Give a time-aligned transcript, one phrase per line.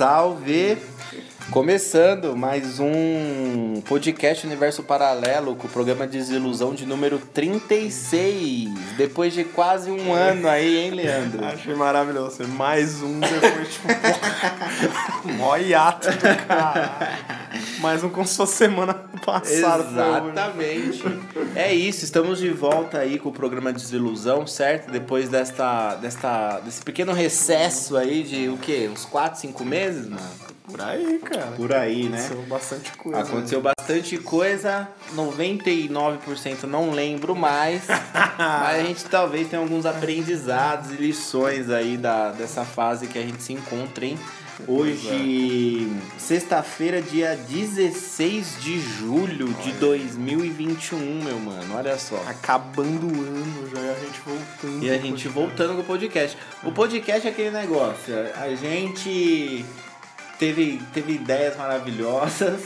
[0.00, 0.78] Salve!
[1.50, 8.70] Começando mais um podcast Universo Paralelo com o programa Desilusão de número 36.
[8.96, 11.44] Depois de quase um ano aí, hein, Leandro?
[11.44, 12.48] Achei maravilhoso.
[12.48, 13.88] Mais um depois, tipo,
[15.36, 17.39] mó hiato do caralho.
[17.80, 18.92] Mais um com sua semana
[19.24, 19.84] passada.
[20.30, 21.02] Exatamente.
[21.54, 24.90] É isso, estamos de volta aí com o programa Desilusão, certo?
[24.90, 28.90] Depois desta, desta, desse pequeno recesso aí de o quê?
[28.92, 30.30] Uns 4, 5 meses, mano?
[30.70, 31.52] Por aí, cara.
[31.52, 32.18] Por aí, né?
[32.18, 33.20] Aconteceu bastante coisa.
[33.20, 37.82] Aconteceu bastante coisa, 99% não lembro mais,
[38.38, 43.22] mas a gente talvez tenha alguns aprendizados e lições aí da, dessa fase que a
[43.22, 44.18] gente se encontra, hein?
[44.66, 52.22] Hoje, sexta-feira, dia 16 de julho de 2021, meu mano, olha só.
[52.26, 54.84] Acabando o ano já e a gente voltando.
[54.84, 56.36] E a gente voltando com o podcast.
[56.62, 59.64] O podcast é aquele negócio, a gente
[60.38, 62.60] teve, teve ideias maravilhosas,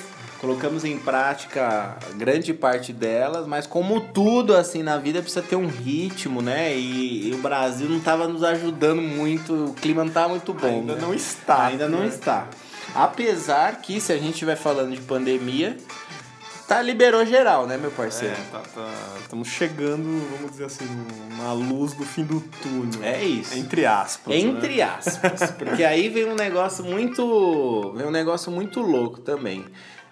[0.45, 5.67] colocamos em prática grande parte delas, mas como tudo assim na vida precisa ter um
[5.67, 6.77] ritmo, né?
[6.77, 10.67] E, e o Brasil não estava nos ajudando muito, o clima não estava muito bom.
[10.67, 11.01] Ainda né?
[11.01, 11.67] não está.
[11.67, 12.09] Ainda não né?
[12.09, 12.47] está.
[12.95, 15.79] Apesar que, se a gente estiver falando de pandemia,
[16.69, 18.35] tá liberou geral, né, meu parceiro?
[18.35, 18.93] É, tá, tá.
[19.23, 20.87] Estamos chegando, vamos dizer assim,
[21.39, 23.03] na luz do fim do túnel.
[23.03, 23.57] É isso.
[23.57, 24.35] Entre aspas.
[24.35, 24.83] Entre né?
[24.83, 25.51] aspas.
[25.53, 27.95] Porque aí vem um negócio muito.
[27.97, 29.65] Vem um negócio muito louco também.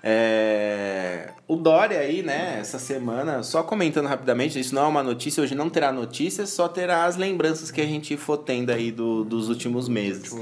[0.05, 5.43] É, o Dória aí, né, essa semana, só comentando rapidamente, isso não é uma notícia,
[5.43, 9.23] hoje não terá notícias, só terá as lembranças que a gente for tendo aí do,
[9.23, 10.35] dos últimos meses.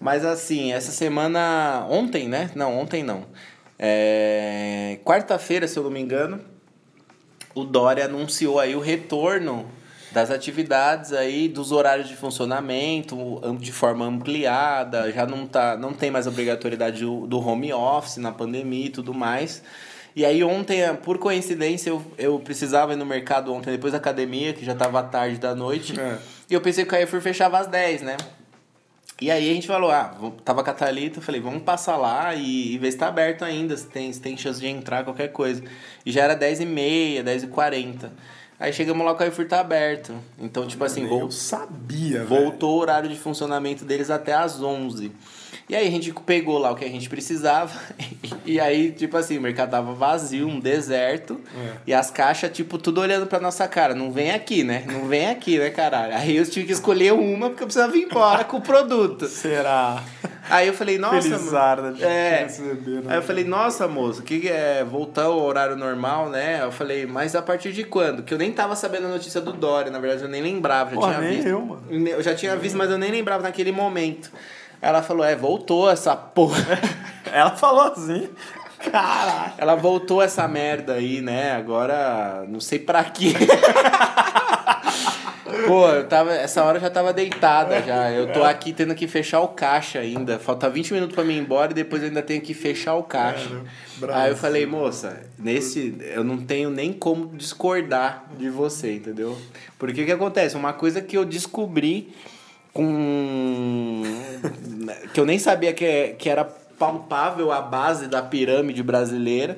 [0.00, 2.50] Mas assim, essa semana, ontem, né?
[2.56, 3.24] Não, ontem não.
[3.78, 6.40] É, Quarta-feira, se eu não me engano,
[7.54, 9.70] o Dória anunciou aí o retorno
[10.12, 16.10] das atividades aí, dos horários de funcionamento, de forma ampliada, já não, tá, não tem
[16.10, 19.62] mais obrigatoriedade do, do home office na pandemia e tudo mais.
[20.14, 24.52] E aí ontem, por coincidência, eu, eu precisava ir no mercado ontem, depois da academia,
[24.52, 26.18] que já estava tarde da noite, É.
[26.50, 28.16] e eu pensei que o Carrefour fechava às 10, né?
[29.20, 30.12] E aí a gente falou, ah,
[30.44, 33.44] tava com a Thalita, eu falei, vamos passar lá e, e ver se tá aberto
[33.44, 35.62] ainda, se tem, se tem chance de entrar, qualquer coisa.
[36.04, 38.10] E já era 10h30, 10h40.
[38.62, 40.14] Aí chegamos lá, o Carrefour tá aberto.
[40.38, 44.62] Então, tipo assim, Nem vol- eu sabia, voltou o horário de funcionamento deles até às
[44.62, 45.10] 11
[45.72, 47.72] E aí a gente pegou lá o que a gente precisava.
[48.44, 51.40] E aí, tipo assim, o mercado tava vazio, um deserto.
[51.56, 51.72] É.
[51.86, 53.94] E as caixas, tipo, tudo olhando pra nossa cara.
[53.94, 54.82] Não vem aqui, né?
[54.86, 56.14] Não vem aqui, né, caralho?
[56.16, 59.26] Aí eu tive que escolher uma porque eu precisava ir embora com o produto.
[59.28, 60.02] Será?
[60.50, 61.22] Aí eu falei, nossa.
[61.22, 62.42] Felizarda de É.
[62.42, 63.12] receber, né?
[63.12, 66.60] Aí eu falei, nossa, moço, o que que é voltar ao horário normal, né?
[66.62, 68.24] Eu falei, mas a partir de quando?
[68.24, 70.96] Que eu nem tava sabendo a notícia do Dória, na verdade, eu nem lembrava, já
[71.00, 71.46] Pô, tinha nem visto.
[71.46, 71.82] eu, mano.
[72.08, 74.32] Eu já tinha visto, mas eu nem lembrava naquele momento.
[74.82, 76.58] Ela falou, é, voltou essa porra.
[77.32, 78.28] Ela falou assim.
[78.90, 79.52] Caralho.
[79.56, 81.52] Ela voltou essa merda aí, né?
[81.52, 83.32] Agora, não sei pra quê.
[85.68, 88.10] Pô, eu tava, essa hora eu já tava deitada já.
[88.10, 90.38] Eu tô aqui tendo que fechar o caixa ainda.
[90.38, 93.04] Falta 20 minutos pra mim ir embora e depois eu ainda tenho que fechar o
[93.04, 93.62] caixa.
[93.98, 94.20] Brasil.
[94.20, 99.38] Aí eu falei, moça, nesse eu não tenho nem como discordar de você, entendeu?
[99.78, 100.56] Porque o que acontece?
[100.56, 102.12] Uma coisa que eu descobri
[102.72, 104.02] com.
[105.12, 109.56] que eu nem sabia que, é- que era palpável a base da pirâmide brasileira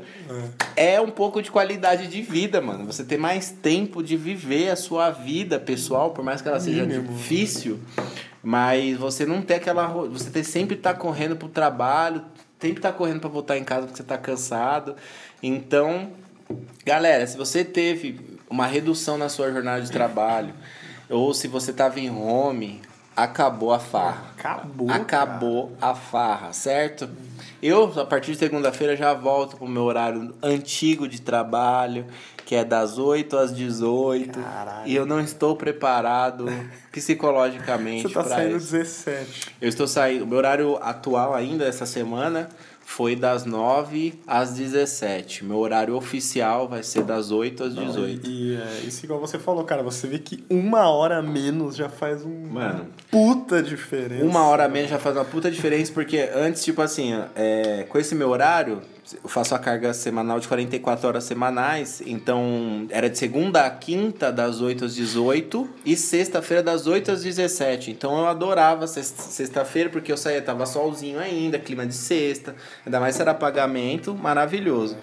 [0.76, 2.84] é um pouco de qualidade de vida, mano.
[2.84, 6.84] Você ter mais tempo de viver a sua vida pessoal, por mais que ela seja
[6.86, 7.80] difícil,
[8.42, 9.86] mas você não ter aquela.
[9.86, 12.22] Você ter sempre estar correndo pro trabalho,
[12.60, 14.94] sempre estar correndo para voltar em casa porque você tá cansado.
[15.42, 16.10] Então,
[16.84, 18.20] galera, se você teve
[18.50, 20.52] uma redução na sua jornada de trabalho,
[21.08, 22.82] ou se você tava em home,
[23.16, 24.24] acabou a farra.
[24.36, 24.90] Acabou.
[24.90, 27.08] Acabou a farra, certo?
[27.62, 32.04] Eu, a partir de segunda-feira, já volto pro meu horário antigo de trabalho,
[32.44, 34.38] que é das 8 às 18.
[34.38, 34.86] Caralho.
[34.86, 36.46] E eu não estou preparado
[36.92, 38.72] psicologicamente Você tá saindo isso.
[38.72, 39.56] 17.
[39.60, 40.24] Eu estou saindo.
[40.24, 42.48] O meu horário atual ainda essa semana
[42.84, 45.44] foi das 9 às 17.
[45.44, 48.30] Meu horário oficial vai ser das 8 às 18.
[48.30, 49.82] E é, isso igual você falou, cara.
[49.82, 52.86] Você vê que uma hora a menos já faz um Mano.
[53.10, 54.24] puta diferença.
[54.24, 57.98] Uma hora a menos já faz uma puta diferença, porque antes, tipo assim, é, com
[57.98, 58.82] esse meu horário,
[59.22, 64.32] eu faço a carga semanal de 44 horas semanais, então era de segunda a quinta,
[64.32, 67.90] das 8 às 18, e sexta-feira, das 8 às 17.
[67.90, 73.14] Então eu adorava sexta-feira, porque eu saía, tava solzinho ainda, clima de sexta, ainda mais
[73.14, 74.96] se era pagamento, maravilhoso.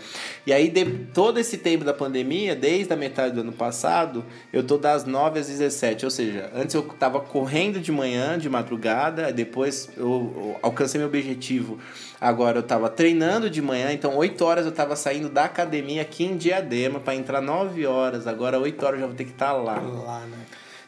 [0.47, 0.83] E aí, de,
[1.13, 5.39] todo esse tempo da pandemia, desde a metade do ano passado, eu tô das 9
[5.39, 10.59] às 17, ou seja, antes eu tava correndo de manhã, de madrugada, depois eu, eu
[10.63, 11.77] alcancei meu objetivo
[12.21, 16.23] Agora eu tava treinando de manhã, então 8 horas eu tava saindo da academia aqui
[16.23, 18.27] em Diadema para entrar 9 horas.
[18.27, 19.79] Agora 8 horas eu já vou ter que estar tá lá.
[19.79, 20.37] Lá, né?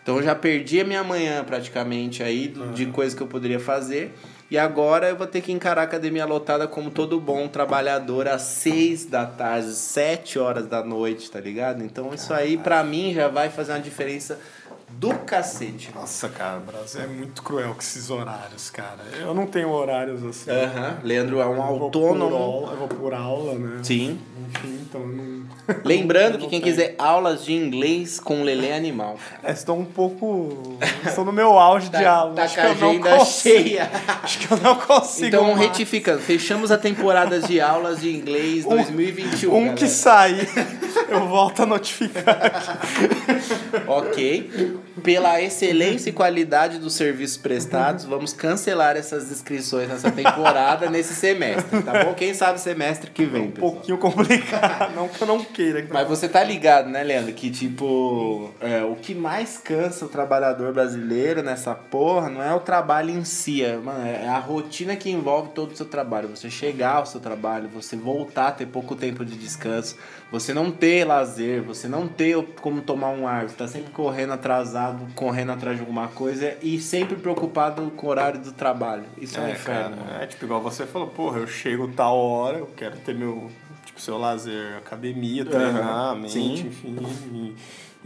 [0.03, 2.73] Então eu já perdi a minha manhã praticamente aí uhum.
[2.73, 4.13] de coisas que eu poderia fazer.
[4.51, 8.43] E agora eu vou ter que encarar a academia lotada como todo bom trabalhador às
[8.43, 11.83] 6 da tarde, 7 horas da noite, tá ligado?
[11.83, 14.39] Então isso aí para mim já vai fazer uma diferença
[14.99, 15.91] do cacete.
[15.93, 19.03] Nossa, cara, o Brasil é muito cruel com esses horários, cara.
[19.19, 20.51] Eu não tenho horários assim.
[20.51, 21.07] Aham, uhum.
[21.07, 22.35] Leandro é um eu autônomo.
[22.35, 23.79] Aula, eu vou por aula, né?
[23.83, 24.19] Sim.
[24.49, 25.42] Enfim, então não.
[25.83, 26.63] Lembrando que quem tenho.
[26.63, 29.17] quiser aulas de inglês com Lelê Animal.
[29.43, 30.77] É, estou um pouco.
[31.05, 32.35] estou no meu auge tá, de aula.
[32.35, 33.91] Tá Acho com a agenda cheia.
[34.23, 35.27] Acho que eu não consigo.
[35.27, 35.59] Então, mais.
[35.59, 39.49] retificando, fechamos a temporada de aulas de inglês 2021.
[39.49, 39.75] Um galera.
[39.75, 40.49] que sair,
[41.09, 43.87] eu volto a notificar aqui.
[43.87, 51.13] ok pela excelência e qualidade dos serviços prestados, vamos cancelar essas inscrições nessa temporada, nesse
[51.13, 52.13] semestre, tá bom?
[52.13, 53.71] Quem sabe semestre que vem, É um pessoal.
[53.73, 55.85] pouquinho complicado, não que eu não queira.
[55.89, 60.73] Mas você tá ligado, né, Leandro, que tipo, é, o que mais cansa o trabalhador
[60.73, 65.09] brasileiro nessa porra não é o trabalho em si, é, mano, é a rotina que
[65.09, 66.27] envolve todo o seu trabalho.
[66.29, 69.95] Você chegar ao seu trabalho, você voltar a ter pouco tempo de descanso,
[70.31, 74.33] você não ter lazer, você não ter como tomar um ar, você tá sempre correndo
[74.33, 79.03] atrasado, correndo atrás de alguma coisa e sempre preocupado com o horário do trabalho.
[79.17, 79.97] Isso é, é um inferno.
[79.97, 83.51] Cara, é tipo igual você falou, porra, eu chego tal hora, eu quero ter meu,
[83.93, 86.21] tipo, seu lazer, academia, treinar, uhum.
[86.21, 86.67] mente, Sim.
[86.67, 87.55] enfim.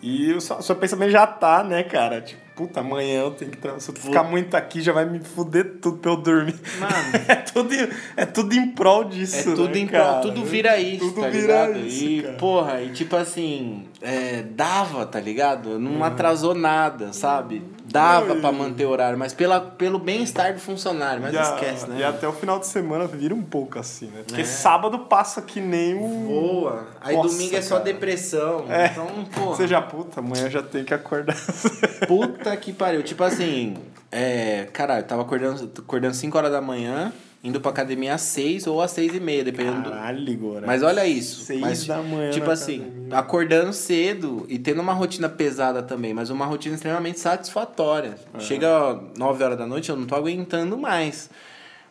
[0.01, 2.21] E, e o seu pensamento já tá, né, cara?
[2.21, 3.57] Tipo, puta, amanhã eu tenho que.
[3.79, 6.55] Se eu ficar muito aqui, já vai me fuder tudo pra eu dormir.
[6.79, 6.93] Mano.
[7.27, 7.73] é, tudo,
[8.15, 9.37] é tudo em prol disso.
[9.37, 11.87] É tudo né, em prol, tudo vira isso, tudo tá vira ligado?
[11.87, 12.37] Isso, e, cara.
[12.37, 15.79] porra, e tipo assim, é, dava, tá ligado?
[15.79, 17.63] Não atrasou nada, sabe?
[17.89, 21.99] Dava para manter o horário, mas pela, pelo bem-estar do funcionário, mas a, esquece, né?
[21.99, 24.23] E até o final de semana vira um pouco assim, né?
[24.27, 24.45] Porque é.
[24.45, 26.27] sábado passa que nem um.
[26.27, 26.87] Voa.
[26.99, 27.85] Aí Nossa, domingo é só cara.
[27.85, 28.65] depressão.
[28.69, 28.87] É.
[28.87, 29.47] Então.
[29.47, 31.35] Você já, puta, amanhã já tem que acordar.
[32.07, 33.03] Puta que pariu.
[33.03, 33.77] Tipo assim,
[34.11, 37.11] é, caralho, tava acordando, acordando 5 horas da manhã,
[37.47, 40.31] indo pra academia às 6 ou às 6 e meia, dependendo Caralho, do.
[40.31, 40.63] Igor.
[40.65, 41.45] Mas olha isso.
[41.45, 42.29] 6 mas, da manhã.
[42.31, 43.17] Tipo assim, academia.
[43.17, 48.15] acordando cedo e tendo uma rotina pesada também, mas uma rotina extremamente satisfatória.
[48.39, 51.29] Chega 9 horas da noite, eu não tô aguentando mais.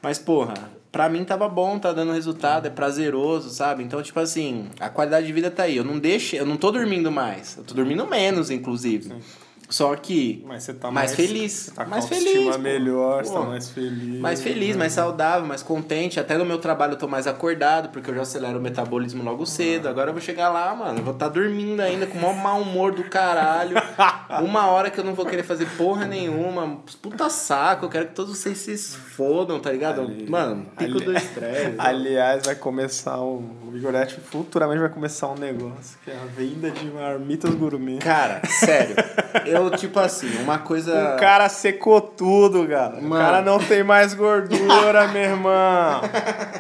[0.03, 0.55] Mas, porra,
[0.93, 3.83] pra mim tava bom, tá dando resultado, é prazeroso, sabe?
[3.83, 5.77] Então, tipo assim, a qualidade de vida tá aí.
[5.77, 7.57] Eu não deixo, eu não tô dormindo mais.
[7.57, 9.13] Eu tô dormindo menos, inclusive.
[9.69, 11.53] Só que Mas você tá mais mais, feliz.
[11.53, 12.55] você tá mais feliz.
[12.55, 12.59] pô.
[12.63, 13.47] melhor, você tá Pô.
[13.47, 14.21] mais feliz.
[14.21, 16.21] Mais feliz, mais saudável, mais contente.
[16.21, 19.45] Até no meu trabalho eu tô mais acordado, porque eu já acelero o metabolismo logo
[19.45, 19.89] cedo.
[19.89, 22.37] Agora eu vou chegar lá, mano, eu vou estar tá dormindo ainda com o maior
[22.37, 23.77] mau humor do caralho.
[24.43, 26.79] Uma hora que eu não vou querer fazer porra nenhuma.
[27.03, 30.01] Puta saco, eu quero que todos vocês se fodam, tá ligado?
[30.03, 31.75] Ali- mano, pico ali- do estresse.
[31.79, 33.57] Aliás, vai começar um.
[33.67, 37.99] O Igorete futuramente vai começar um negócio, que é a venda de marmitas gourmet.
[37.99, 38.95] Cara, sério.
[39.45, 41.15] Eu, tipo assim, uma coisa.
[41.15, 42.97] O cara secou tudo, cara.
[42.99, 43.25] O Mano.
[43.25, 46.01] cara não tem mais gordura, meu irmão.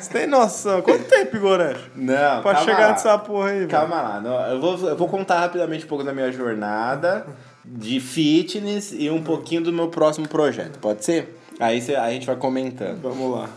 [0.00, 0.82] Você tem noção?
[0.82, 1.80] Quanto tempo, Igorete?
[1.94, 2.92] Não, Pra calma chegar lá.
[2.92, 3.66] nessa porra aí.
[3.66, 7.26] Calma lá, não, eu, vou, eu vou contar rapidamente um pouco da minha jornada
[7.64, 11.36] de fitness e um pouquinho do meu próximo projeto, pode ser?
[11.58, 13.00] Aí cê- a gente vai comentando.
[13.02, 13.48] Vamos lá.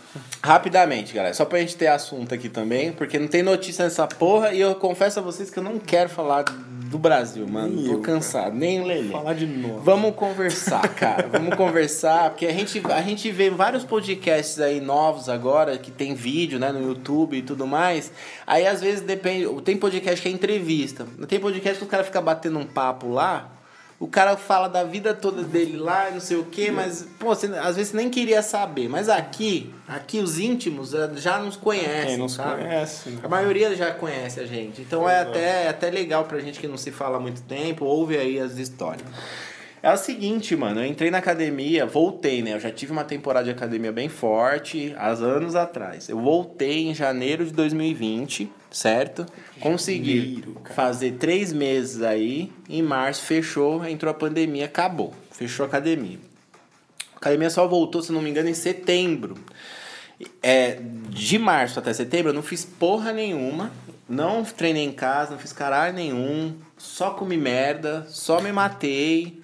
[0.42, 4.54] Rapidamente, galera, só pra gente ter assunto aqui também, porque não tem notícia nessa porra
[4.54, 6.46] e eu confesso a vocês que eu não quero falar
[6.90, 7.76] do Brasil, mano.
[7.76, 9.10] Nem Tô eu, cansado, nem o Lelê.
[9.10, 9.80] Falar de novo.
[9.82, 11.28] Vamos conversar, cara.
[11.28, 16.16] Vamos conversar, porque a gente, a gente vê vários podcasts aí novos agora, que tem
[16.16, 18.12] vídeo, né, no YouTube e tudo mais.
[18.46, 19.48] Aí às vezes depende.
[19.62, 21.06] Tem podcast que é entrevista.
[21.28, 23.59] Tem podcast que o cara fica batendo um papo lá.
[24.00, 27.48] O cara fala da vida toda dele lá, não sei o quê, mas, pô, você,
[27.48, 28.88] às vezes nem queria saber.
[28.88, 32.12] Mas aqui, aqui os íntimos eh, já nos conhecem.
[32.12, 32.64] Quem não se sabe?
[32.64, 33.10] conhece.
[33.10, 33.20] né?
[33.22, 34.82] A maioria já conhece a gente.
[34.82, 37.84] Então é até, é até legal pra gente que não se fala há muito tempo,
[37.84, 39.06] ouve aí as histórias.
[39.82, 42.54] É o seguinte, mano, eu entrei na academia, voltei, né?
[42.54, 46.10] Eu já tive uma temporada de academia bem forte, há anos atrás.
[46.10, 49.26] Eu voltei em janeiro de 2020, certo?
[49.62, 55.14] Consegui Janeiro, fazer três meses aí, em março fechou, entrou a pandemia, acabou.
[55.32, 56.20] Fechou a academia.
[57.14, 59.36] A academia só voltou, se não me engano, em setembro.
[60.44, 60.78] É,
[61.10, 63.72] de março até setembro eu não fiz porra nenhuma.
[64.10, 66.56] Não treinei em casa, não fiz caralho nenhum.
[66.78, 69.39] Só comi merda, só me matei,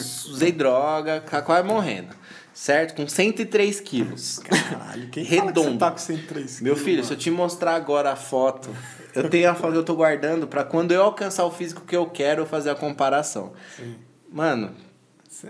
[0.00, 2.14] usei droga, quase morrendo.
[2.52, 2.94] Certo?
[2.94, 4.38] Com 103 quilos.
[4.38, 5.52] Caralho, quem Redondo.
[5.54, 6.60] Fala que você tá com 103 quilos?
[6.60, 7.08] Meu filho, mano?
[7.08, 8.70] se eu te mostrar agora a foto,
[9.12, 11.96] eu tenho a foto que eu tô guardando para quando eu alcançar o físico que
[11.96, 13.52] eu quero fazer a comparação.
[13.76, 13.96] Sim.
[14.30, 14.72] Mano,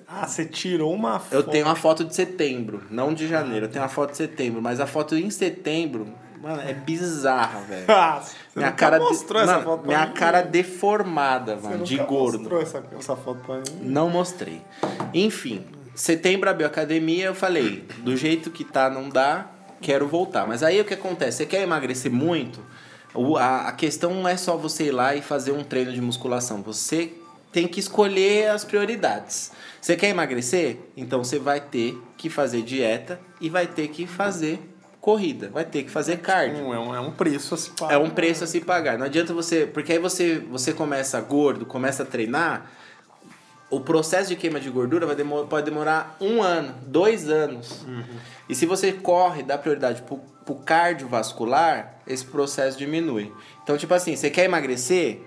[0.06, 1.34] ah, você tirou uma foto.
[1.34, 3.66] Eu tenho uma foto de setembro, não de janeiro.
[3.66, 6.08] Eu tenho uma foto de setembro, mas a foto em setembro,
[6.44, 7.86] mano, é bizarra, velho.
[7.94, 8.22] Ah,
[8.54, 9.48] minha cara mostrou de...
[9.48, 12.38] essa mano, foto Minha mim, cara deformada, mano, de gordo.
[12.38, 13.62] mostrou essa, essa foto pra mim?
[13.80, 14.62] Não mostrei.
[15.12, 19.46] Enfim, setembro abriu a academia, eu falei, do jeito que tá, não dá,
[19.80, 20.46] quero voltar.
[20.46, 21.38] Mas aí o que acontece?
[21.38, 22.60] Você quer emagrecer muito?
[23.38, 26.62] A, a questão não é só você ir lá e fazer um treino de musculação.
[26.62, 27.12] Você
[27.52, 29.52] tem que escolher as prioridades.
[29.80, 30.78] Você quer emagrecer?
[30.96, 34.58] Então você vai ter que fazer dieta e vai ter que fazer
[35.04, 36.72] corrida, vai ter que fazer cardio.
[36.72, 37.94] É um, é um preço a se pagar.
[37.94, 38.96] É um preço a se pagar.
[38.96, 39.66] Não adianta você.
[39.66, 42.70] Porque aí você, você começa gordo, começa a treinar.
[43.68, 47.82] O processo de queima de gordura vai demor, pode demorar um ano, dois anos.
[47.82, 48.02] Uhum.
[48.48, 53.30] E se você corre, dá prioridade pro, pro cardiovascular, esse processo diminui.
[53.62, 55.20] Então, tipo assim, você quer emagrecer?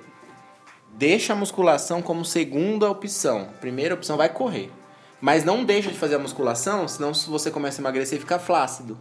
[0.97, 3.49] deixa a musculação como segunda opção.
[3.61, 4.71] Primeira opção vai correr.
[5.21, 8.97] Mas não deixa de fazer a musculação, senão se você começa a emagrecer, fica flácido.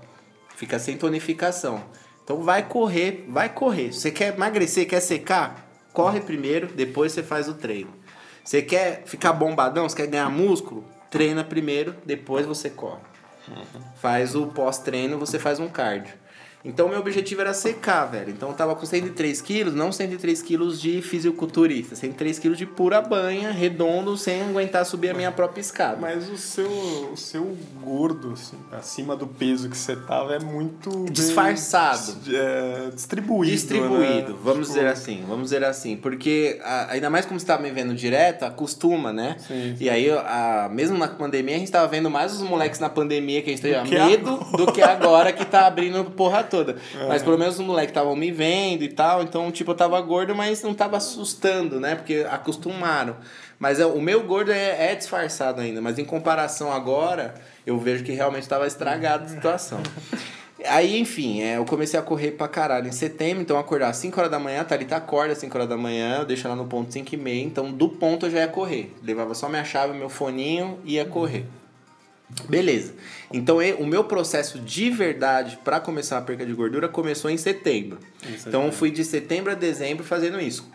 [0.56, 1.84] Fica sem tonificação.
[2.25, 3.92] Então vai correr, vai correr.
[3.92, 5.70] Você quer emagrecer, quer secar?
[5.92, 7.92] Corre primeiro, depois você faz o treino.
[8.42, 10.84] Você quer ficar bombadão, você quer ganhar músculo?
[11.10, 13.00] Treina primeiro, depois você corre.
[13.48, 13.82] Uhum.
[13.96, 16.14] Faz o pós-treino, você faz um cardio.
[16.66, 18.30] Então, meu objetivo era secar, velho.
[18.30, 23.00] Então, eu tava com 103 quilos, não 103 quilos de fisiculturista, 103 quilos de pura
[23.00, 25.99] banha, redondo, sem aguentar subir a minha própria escada.
[26.00, 26.68] Mas o seu,
[27.12, 31.06] o seu gordo, assim, acima do peso que você tava, é muito.
[31.08, 32.14] Disfarçado.
[32.26, 33.52] Bem, é, distribuído.
[33.52, 34.38] Distribuído, né?
[34.42, 34.78] vamos tipo...
[34.78, 35.96] dizer assim, vamos dizer assim.
[35.96, 39.37] Porque, ainda mais como você tá me vendo direto, acostuma, né?
[39.38, 39.85] Sim, sim.
[39.85, 43.40] E aí, a, mesmo na pandemia, a gente tava vendo mais os moleques na pandemia
[43.40, 44.56] que a gente tinha medo agora.
[44.56, 46.76] do que agora que tá abrindo porra toda toda.
[46.98, 47.06] É.
[47.06, 49.22] Mas pelo menos os moleques estavam me vendo e tal.
[49.22, 51.94] Então, tipo, eu tava gordo, mas não tava assustando, né?
[51.94, 53.16] Porque acostumaram.
[53.58, 55.80] Mas é, o meu gordo é, é disfarçado ainda.
[55.80, 57.34] Mas em comparação agora,
[57.66, 59.80] eu vejo que realmente estava estragada a situação.
[60.64, 63.98] Aí, enfim, é, eu comecei a correr pra caralho em setembro, então eu acordar às
[63.98, 66.56] 5 horas da manhã, a Thalita acorda às 5 horas da manhã, eu deixo ela
[66.56, 68.92] no ponto 5 e meia, então do ponto eu já ia correr.
[69.02, 71.44] Levava só minha chave, meu foninho e ia correr.
[72.49, 72.92] Beleza.
[73.33, 77.99] Então o meu processo de verdade para começar a perca de gordura começou em setembro.
[78.28, 80.68] Isso então eu fui de setembro a dezembro fazendo isso,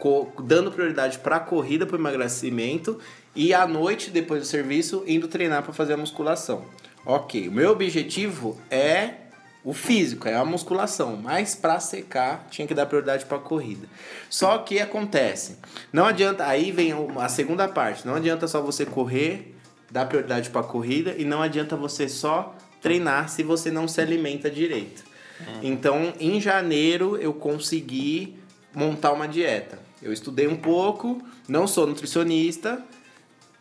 [0.44, 2.98] dando prioridade para a corrida, para o emagrecimento
[3.36, 6.64] e à noite depois do serviço indo treinar para fazer a musculação.
[7.06, 7.50] OK.
[7.50, 9.16] O meu objetivo é
[9.64, 13.88] o físico, é a musculação, mas para secar tinha que dar prioridade para a corrida.
[14.30, 15.58] Só que acontece,
[15.92, 19.56] não adianta, aí vem a segunda parte, não adianta só você correr
[19.92, 24.02] dá prioridade para a corrida e não adianta você só treinar se você não se
[24.02, 25.04] alimenta direito.
[25.40, 25.60] Uhum.
[25.62, 28.40] Então, em janeiro eu consegui
[28.74, 29.80] montar uma dieta.
[30.02, 32.84] Eu estudei um pouco, não sou nutricionista,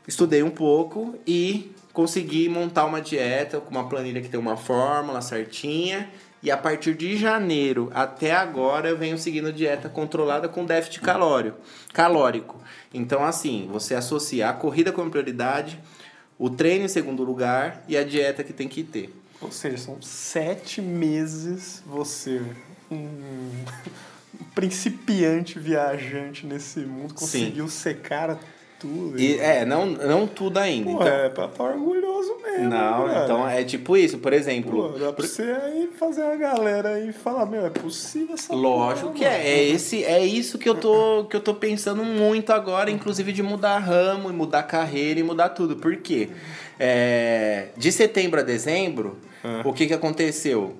[0.06, 5.20] estudei um pouco e consegui montar uma dieta com uma planilha que tem uma fórmula
[5.20, 6.08] certinha.
[6.42, 11.58] E a partir de janeiro até agora eu venho seguindo dieta controlada com déficit calórico.
[11.92, 12.56] calórico.
[12.94, 15.78] Então, assim, você associa a corrida como prioridade,
[16.40, 19.14] o treino em segundo lugar e a dieta que tem que ter.
[19.42, 22.40] Ou seja, são sete meses você,
[22.90, 23.50] um
[24.56, 27.78] principiante viajante nesse mundo, conseguiu Sim.
[27.78, 28.40] secar
[28.80, 29.20] tudo.
[29.20, 30.90] E, é, não, não tudo ainda.
[30.90, 32.70] Pô, então, é pra estar orgulhoso mesmo.
[32.70, 33.24] Não, cara.
[33.24, 34.90] então é tipo isso, por exemplo.
[34.92, 39.08] Pô, dá pra você aí fazer a galera aí falar, meu, é possível essa Lógico
[39.08, 39.46] porra, que é.
[39.46, 43.42] É, esse, é isso que eu, tô, que eu tô pensando muito agora, inclusive de
[43.42, 45.76] mudar ramo, mudar carreira e mudar tudo.
[45.76, 46.30] Por quê?
[46.78, 49.60] É, de setembro a dezembro, ah.
[49.64, 50.74] o que, que aconteceu?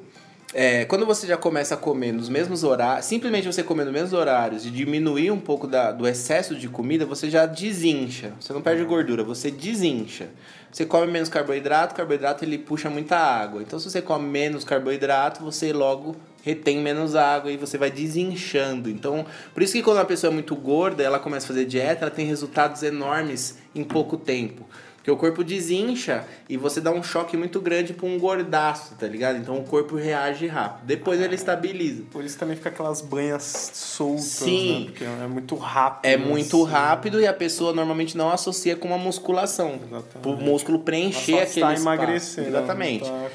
[0.52, 4.12] É, quando você já começa a comer nos mesmos horários, simplesmente você comer nos mesmos
[4.12, 8.32] horários e diminuir um pouco da, do excesso de comida, você já desincha.
[8.40, 10.28] Você não perde gordura, você desincha.
[10.72, 13.62] Você come menos carboidrato, carboidrato ele puxa muita água.
[13.62, 18.90] Então, se você come menos carboidrato, você logo retém menos água e você vai desinchando.
[18.90, 22.04] Então, por isso que quando a pessoa é muito gorda, ela começa a fazer dieta,
[22.04, 24.66] ela tem resultados enormes em pouco tempo.
[25.10, 29.06] Porque o corpo desincha e você dá um choque muito grande pra um gordaço, tá
[29.06, 29.38] ligado?
[29.38, 30.86] Então o corpo reage rápido.
[30.86, 32.04] Depois ele estabiliza.
[32.10, 34.80] Por isso também fica aquelas banhas soltas, Sim.
[34.80, 34.84] Né?
[34.86, 36.12] Porque é muito rápido.
[36.12, 36.72] É muito assim.
[36.72, 39.74] rápido e a pessoa normalmente não associa com uma musculação.
[39.74, 40.18] Exatamente.
[40.22, 42.48] Pro músculo preencher aquele está emagrecendo.
[42.48, 43.04] Exatamente.
[43.04, 43.26] Tá...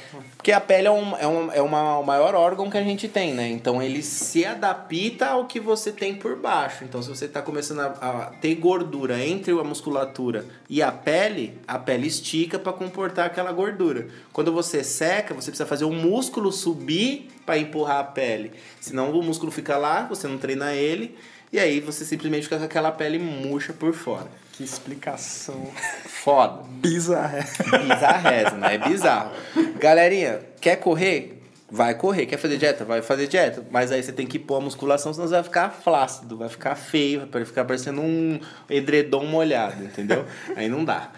[0.46, 3.08] Porque a pele é, um, é, um, é uma, o maior órgão que a gente
[3.08, 3.50] tem, né?
[3.50, 6.84] Então ele se adapta ao que você tem por baixo.
[6.84, 11.58] Então se você está começando a, a, ter gordura entre a musculatura e a pele,
[11.67, 14.07] a pele estica para comportar aquela gordura.
[14.31, 18.51] Quando você seca, você precisa fazer o músculo subir para empurrar a pele.
[18.79, 21.17] Senão o músculo fica lá, você não treina ele,
[21.51, 24.27] e aí você simplesmente fica com aquela pele murcha por fora.
[24.53, 25.69] Que explicação.
[26.05, 26.63] Foda.
[26.67, 27.39] Bizarra.
[27.84, 28.75] Bizarreza, né?
[28.75, 29.31] É bizarro.
[29.79, 31.41] Galerinha, quer correr?
[31.69, 32.25] Vai correr.
[32.25, 32.86] Quer fazer dieta?
[32.86, 33.65] Vai fazer dieta.
[33.69, 36.75] Mas aí você tem que pôr a musculação, senão você vai ficar flácido, vai ficar
[36.75, 40.25] feio, vai ficar parecendo um edredom molhado, entendeu?
[40.55, 41.12] aí não dá.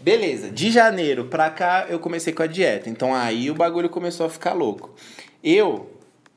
[0.00, 2.88] Beleza, de janeiro pra cá eu comecei com a dieta.
[2.88, 4.94] Então aí o bagulho começou a ficar louco.
[5.42, 5.90] Eu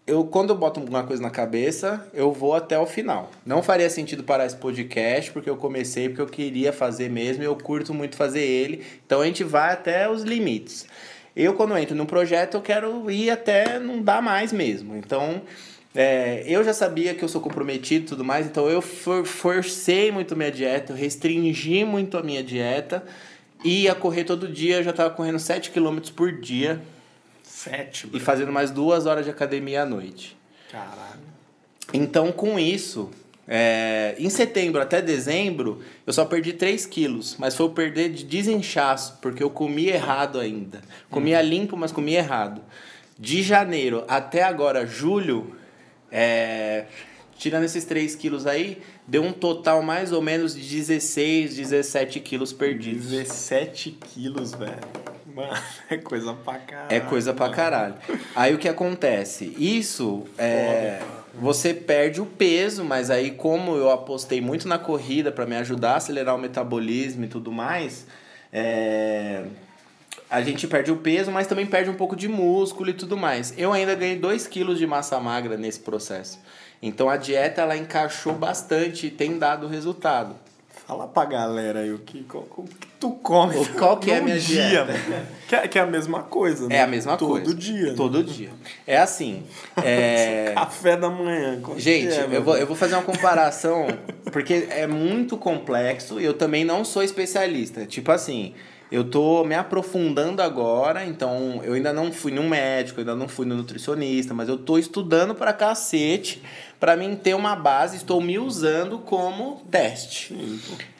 [0.08, 3.30] eu quando eu boto alguma coisa na cabeça, eu vou até o final.
[3.46, 7.46] Não faria sentido parar esse podcast, porque eu comecei porque eu queria fazer mesmo e
[7.46, 8.84] eu curto muito fazer ele.
[9.06, 10.88] Então a gente vai até os limites.
[11.36, 14.98] Eu, quando entro num projeto, eu quero ir até não dar mais mesmo.
[14.98, 15.42] Então,
[15.96, 20.12] é, eu já sabia que eu sou comprometido e tudo mais, então eu for, forcei
[20.12, 23.04] muito minha dieta, eu restringi muito a minha dieta.
[23.64, 26.82] Ia correr todo dia, eu já estava correndo 7 km por dia
[27.64, 30.36] Sete, E fazendo mais duas horas de academia à noite.
[30.72, 31.22] Caralho.
[31.94, 33.12] Então, com isso,
[33.48, 37.36] é, em setembro até dezembro, eu só perdi 3 quilos.
[37.38, 40.82] Mas foi eu perder de desinchaço, porque eu comi errado ainda.
[41.10, 41.44] Comia hum.
[41.44, 42.64] limpo, mas comia errado.
[43.20, 45.56] De janeiro até agora, julho,
[46.12, 46.86] é,
[47.42, 52.54] tirando esses 3 quilos aí, deu um total mais ou menos de 16, 17 quilos
[52.54, 53.08] perdidos.
[53.08, 54.78] 17 quilos, velho.
[55.26, 55.58] Mano,
[55.90, 56.88] é coisa pra caralho.
[56.90, 57.96] É coisa pra caralho.
[58.36, 59.56] Aí o que acontece?
[59.58, 61.02] Isso é.
[61.34, 65.94] Você perde o peso, mas aí, como eu apostei muito na corrida para me ajudar
[65.94, 68.06] a acelerar o metabolismo e tudo mais,
[68.54, 69.46] é,
[70.30, 73.52] a gente perde o peso, mas também perde um pouco de músculo e tudo mais.
[73.58, 76.38] Eu ainda ganhei 2 quilos de massa magra nesse processo.
[76.82, 80.36] Então a dieta ela encaixou bastante e tem dado resultado.
[80.88, 83.66] Fala pra galera aí o que, o que tu come.
[83.78, 84.94] Qual que é a minha dia, dieta?
[85.48, 86.78] Que é, que é a mesma coisa, né?
[86.78, 87.46] É a mesma Todo coisa.
[87.46, 87.90] Todo dia.
[87.90, 87.94] Né?
[87.96, 88.50] Todo dia.
[88.88, 89.44] É assim.
[89.84, 90.52] É...
[90.56, 91.62] Café da manhã.
[91.78, 93.88] Gente, é, eu, vou, eu vou fazer uma comparação,
[94.32, 97.86] porque é muito complexo e eu também não sou especialista.
[97.86, 98.54] Tipo assim,
[98.92, 103.46] eu tô me aprofundando agora, então eu ainda não fui num médico, ainda não fui
[103.46, 106.42] no nutricionista, mas eu tô estudando pra cacete
[106.82, 110.36] para mim ter uma base, estou me usando como teste.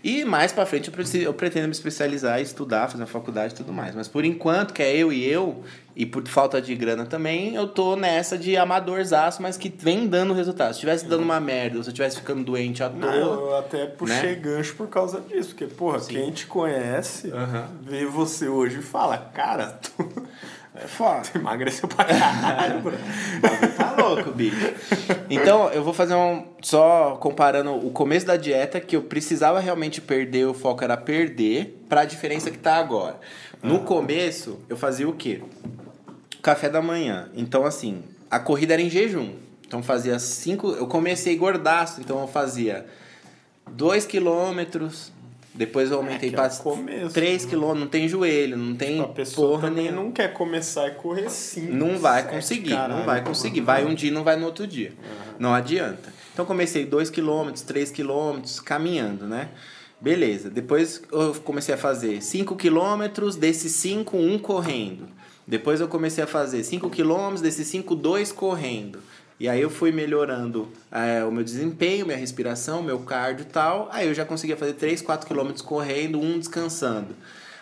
[0.04, 3.58] E mais para frente eu, preciso, eu pretendo me especializar, estudar, fazer uma faculdade e
[3.58, 3.96] tudo mais.
[3.96, 5.64] Mas por enquanto, que é eu e eu,
[5.96, 10.34] e por falta de grana também, eu tô nessa de amadorzaço, mas que vem dando
[10.34, 10.70] resultado.
[10.70, 13.12] Se estivesse dando uma merda, ou se eu estivesse ficando doente à toa.
[13.12, 14.36] Não, eu até puxei né?
[14.36, 16.14] gancho por causa disso, porque, porra, Sim.
[16.14, 17.66] quem te conhece, uhum.
[17.82, 19.92] vê você hoje e fala, cara, tu.
[20.74, 21.22] É foda.
[21.22, 22.94] Tu emagreceu pra caralho, bro.
[23.78, 24.74] tá louco, bicho.
[25.30, 26.46] Então, eu vou fazer um.
[26.62, 31.84] Só comparando o começo da dieta, que eu precisava realmente perder, o foco era perder,
[31.90, 33.20] pra diferença que tá agora.
[33.64, 35.42] No começo, eu fazia o quê?
[36.42, 37.30] Café da manhã.
[37.36, 39.34] Então, assim, a corrida era em jejum.
[39.66, 40.72] Então, fazia cinco.
[40.72, 42.86] Eu comecei gordaço, então eu fazia
[43.70, 45.12] dois quilômetros,
[45.54, 49.50] depois eu aumentei é para 3 km, não tem joelho, não tem tipo, a pessoa
[49.50, 51.74] porra também não quer começar e correr 5.
[51.74, 53.62] Não vai conseguir, caralho, não vai conseguir.
[53.62, 54.92] Vai um dia e não vai no outro dia.
[54.92, 55.34] Uhum.
[55.40, 56.14] Não adianta.
[56.34, 59.50] Então comecei 2 km, 3 km, caminhando, né?
[60.02, 60.50] Beleza.
[60.50, 65.08] Depois eu comecei a fazer 5 km, desses 5, 1 correndo.
[65.46, 69.00] Depois eu comecei a fazer 5 km, desses 5, 2 correndo.
[69.40, 73.90] E aí eu fui melhorando é, o meu desempenho, minha respiração, meu cardio e tal.
[73.92, 77.16] Aí eu já conseguia fazer 3, 4 quilômetros correndo, um descansando.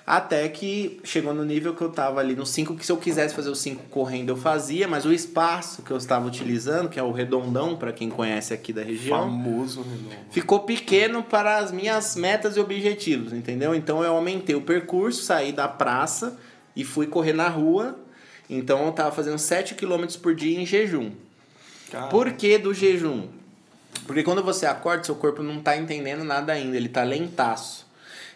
[0.09, 3.35] Até que chegou no nível que eu tava ali no 5, que se eu quisesse
[3.35, 7.03] fazer os 5 correndo eu fazia, mas o espaço que eu estava utilizando, que é
[7.03, 10.15] o redondão, para quem conhece aqui da região, famoso redondo.
[10.31, 13.75] ficou pequeno para as minhas metas e objetivos, entendeu?
[13.75, 16.39] Então eu aumentei o percurso, saí da praça
[16.75, 17.95] e fui correr na rua.
[18.49, 21.11] Então eu tava fazendo 7 km por dia em jejum.
[21.91, 22.09] Caramba.
[22.09, 23.27] Por que do jejum?
[24.07, 27.87] Porque quando você acorda, seu corpo não está entendendo nada ainda, ele está lentaço.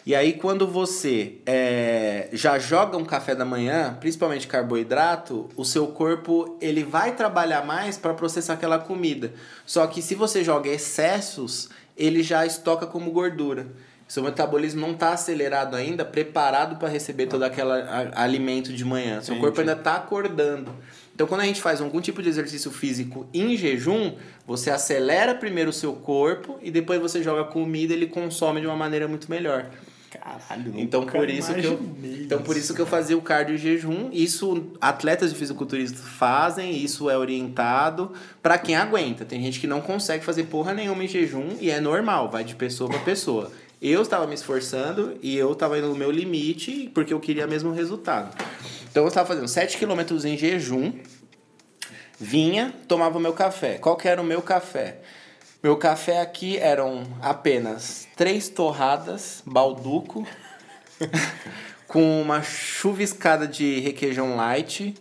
[0.06, 5.88] E aí, quando você é, já joga um café da manhã, principalmente carboidrato, o seu
[5.88, 9.34] corpo ele vai trabalhar mais para processar aquela comida.
[9.66, 13.68] Só que se você joga excessos, ele já estoca como gordura.
[14.06, 17.72] Seu metabolismo não está acelerado ainda, preparado para receber todo aquele
[18.14, 19.22] alimento de manhã.
[19.22, 20.76] Seu corpo ainda está acordando.
[21.16, 25.70] Então, quando a gente faz algum tipo de exercício físico em jejum, você acelera primeiro
[25.70, 29.32] o seu corpo e depois você joga comida e ele consome de uma maneira muito
[29.32, 29.70] melhor.
[30.14, 33.58] Caralho, então por isso que eu Então por isso que eu fazia o cardio em
[33.58, 34.10] jejum.
[34.12, 39.26] Isso atletas de fisiculturismo fazem, isso é orientado para quem aguenta.
[39.26, 42.54] Tem gente que não consegue fazer porra nenhuma em jejum e é normal, vai de
[42.54, 43.52] pessoa para pessoa.
[43.82, 47.72] Eu estava me esforçando e eu estava indo no meu limite porque eu queria mesmo
[47.72, 48.38] resultado.
[48.92, 50.94] Então eu estava fazendo 7 km em jejum,
[52.20, 53.80] vinha, tomava o meu café.
[53.80, 55.00] Qual que era o meu café?
[55.64, 60.28] Meu café aqui eram apenas três torradas, balduco,
[61.88, 64.94] com uma chuviscada de requeijão light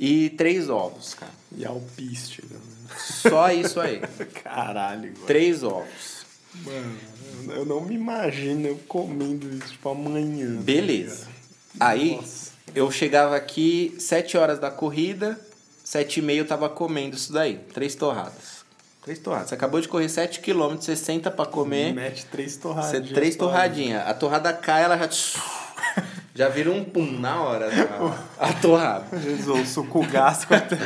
[0.00, 1.30] e três ovos, cara.
[1.56, 2.58] E alpiste, né?
[2.98, 4.00] Só isso aí.
[4.42, 5.12] Caralho.
[5.12, 5.26] Mano.
[5.28, 6.26] Três ovos.
[6.64, 6.98] Mano,
[7.54, 10.56] eu não me imagino eu comendo isso, tipo, amanhã.
[10.56, 11.28] Tá Beleza.
[11.78, 12.50] Aí, Nossa.
[12.74, 15.38] eu chegava aqui sete horas da corrida,
[15.84, 17.58] sete e meia eu tava comendo isso daí.
[17.72, 18.59] Três torradas.
[19.10, 19.48] Três torradas.
[19.48, 21.92] Você acabou de correr 7 km, você senta pra comer.
[21.92, 23.08] Mete três torradinhas.
[23.08, 24.06] Você, três torradinhas.
[24.06, 25.08] A torrada cai, ela já.
[26.32, 27.68] Já vira um pum na hora
[28.38, 29.18] a, a torrada.
[29.20, 30.76] Jesus, o suco gástrico até.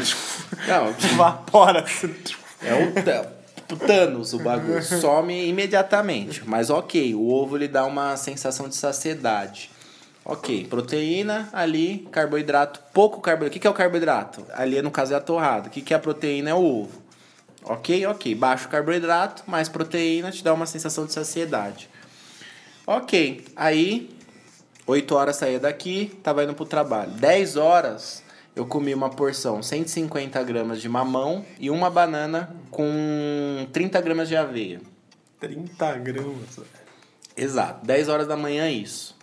[0.66, 1.84] Não, evapora.
[2.62, 4.82] É o, o Thanos o bagulho.
[4.82, 6.42] Some imediatamente.
[6.46, 9.70] Mas ok, o ovo ele dá uma sensação de saciedade.
[10.24, 13.50] Ok, proteína ali, carboidrato, pouco carboidrato.
[13.50, 14.46] O que, que é o carboidrato?
[14.54, 15.68] Ali, no caso, é a torrada.
[15.68, 16.48] O que, que é a proteína?
[16.48, 17.03] É o ovo.
[17.64, 18.34] Ok, ok.
[18.34, 21.88] Baixo carboidrato, mais proteína, te dá uma sensação de saciedade.
[22.86, 24.10] Ok, aí
[24.86, 27.10] 8 horas saía daqui, tava indo pro trabalho.
[27.12, 28.22] 10 horas
[28.54, 34.36] eu comi uma porção 150 gramas de mamão e uma banana com 30 gramas de
[34.36, 34.80] aveia.
[35.40, 36.60] 30 gramas,
[37.36, 39.16] Exato, 10 horas da manhã isso.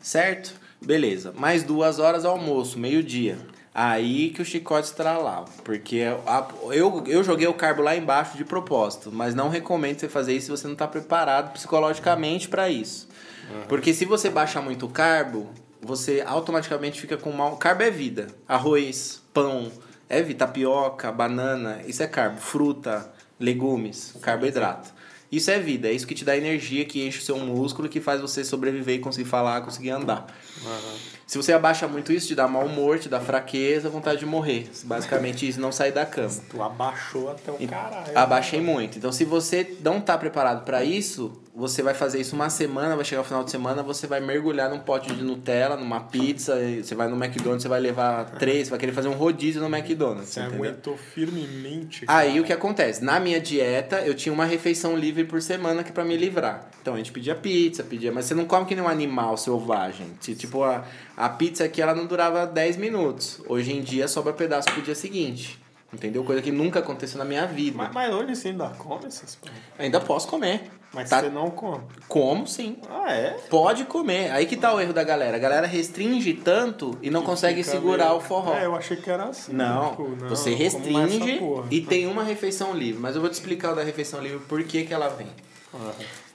[0.00, 0.54] Certo?
[0.80, 1.32] Beleza.
[1.32, 3.36] Mais duas horas almoço, meio-dia.
[3.74, 5.48] Aí que o chicote estralava.
[5.64, 9.10] Porque a, eu, eu joguei o carbo lá embaixo de propósito.
[9.12, 13.08] Mas não recomendo você fazer isso se você não está preparado psicologicamente para isso.
[13.50, 13.62] Uhum.
[13.68, 15.48] Porque se você baixar muito carbo,
[15.80, 17.56] você automaticamente fica com mal.
[17.56, 18.26] Carbo é vida.
[18.48, 19.70] Arroz, pão,
[20.08, 20.46] é vida.
[20.46, 22.40] Tapioca, banana, isso é carbo.
[22.40, 25.00] Fruta, legumes, carboidrato.
[25.30, 28.00] Isso é vida, é isso que te dá energia, que enche o seu músculo, que
[28.00, 30.26] faz você sobreviver e conseguir falar, conseguir andar.
[30.64, 30.98] Uhum.
[31.30, 34.68] Se você abaixa muito isso, te dá mau humor, te dá fraqueza, vontade de morrer.
[34.82, 36.34] Basicamente isso, não sair da cama.
[36.50, 38.18] Tu abaixou até o caralho.
[38.18, 38.98] Abaixei muito.
[38.98, 43.04] Então se você não tá preparado para isso, você vai fazer isso uma semana, vai
[43.04, 46.94] chegar ao final de semana, você vai mergulhar num pote de Nutella, numa pizza, você
[46.94, 50.30] vai no McDonald's, você vai levar três, você vai querer fazer um rodízio no McDonald's.
[50.30, 52.06] Você aguentou firmemente.
[52.06, 52.18] Cara.
[52.18, 53.04] Aí o que acontece?
[53.04, 56.70] Na minha dieta, eu tinha uma refeição livre por semana que é para me livrar.
[56.80, 60.06] Então a gente pedia pizza, pedia, mas você não come que nem um animal selvagem.
[60.20, 60.84] Tipo, a,
[61.20, 63.42] a pizza aqui ela não durava 10 minutos.
[63.46, 65.60] Hoje em dia sobra pedaço pro dia seguinte.
[65.92, 66.24] Entendeu?
[66.24, 67.76] Coisa que nunca aconteceu na minha vida.
[67.76, 69.60] Mas, mas hoje você ainda come essas coisas?
[69.78, 70.70] Ainda posso comer.
[70.94, 71.20] Mas tá...
[71.20, 71.82] você não come?
[72.08, 72.78] Como sim.
[72.88, 73.36] Ah, é?
[73.50, 74.30] Pode comer.
[74.30, 75.36] Aí que tá o erro da galera.
[75.36, 78.16] A galera restringe tanto e não que consegue segurar meio...
[78.16, 78.54] o forró.
[78.54, 79.52] É, eu achei que era assim.
[79.52, 83.00] Não, tipo, não você restringe e tem uma refeição livre.
[83.00, 85.28] Mas eu vou te explicar o da refeição livre por que, que ela vem.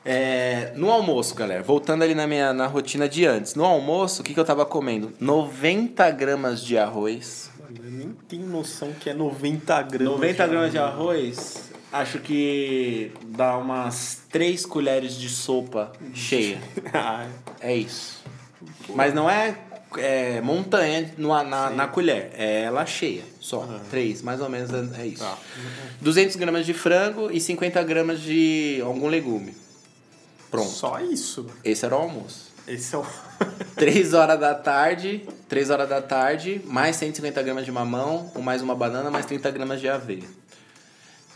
[0.05, 3.55] É, no almoço, galera, voltando ali na minha na rotina de antes.
[3.55, 5.11] No almoço, o que, que eu tava comendo?
[5.19, 7.49] 90 gramas de arroz.
[7.83, 10.13] Eu nem tenho noção que é 90 gramas.
[10.13, 16.59] 90 gramas de arroz, acho que dá umas 3 colheres de sopa cheia.
[17.59, 17.71] É.
[17.71, 18.23] é isso.
[18.93, 19.57] Mas não é,
[19.97, 23.61] é montanha no, na, na colher, é ela cheia, só.
[23.61, 23.79] Uhum.
[23.89, 25.23] Três, mais ou menos é isso.
[25.23, 25.37] Tá.
[25.99, 29.64] 200 gramas de frango e 50 gramas de algum legume.
[30.55, 30.71] Pronto.
[30.71, 31.47] Só isso.
[31.63, 32.51] Esse era o almoço.
[32.67, 33.05] Esse é o.
[33.75, 38.73] 3 horas da tarde, 3 horas da tarde, mais 150 gramas de mamão, mais uma
[38.73, 40.23] banana, mais 30 gramas de aveia.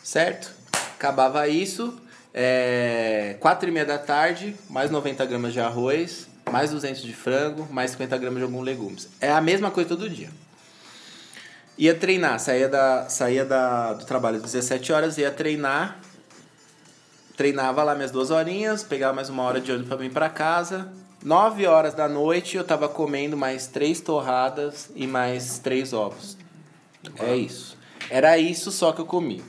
[0.04, 0.52] Certo?
[0.96, 2.00] Acabava isso.
[2.34, 7.68] É, 4 e meia da tarde, mais 90 gramas de arroz, mais 200 de frango,
[7.72, 9.10] mais 50 gramas de alguns legumes.
[9.20, 10.30] É a mesma coisa todo dia.
[11.78, 16.00] Ia treinar, saía, da, saía da, do trabalho às 17 horas, ia treinar
[17.39, 20.91] treinava lá minhas duas horinhas, pegava mais uma hora de ônibus para vir para casa.
[21.23, 26.38] Nove horas da noite eu tava comendo mais três torradas e mais três ovos.
[27.17, 27.78] É isso.
[28.10, 29.41] Era isso só que eu comi.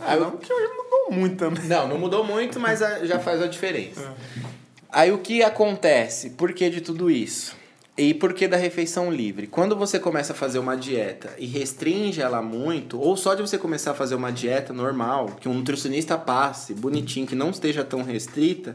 [0.00, 1.64] Ah, não que hoje mudou muito também.
[1.64, 4.00] Não, não mudou muito, mas já faz a diferença.
[4.00, 4.42] É.
[4.90, 6.30] Aí o que acontece?
[6.30, 7.54] Por que de tudo isso?
[7.96, 9.46] E por que da refeição livre?
[9.46, 13.56] Quando você começa a fazer uma dieta e restringe ela muito, ou só de você
[13.56, 18.02] começar a fazer uma dieta normal, que um nutricionista passe, bonitinho, que não esteja tão
[18.02, 18.74] restrita,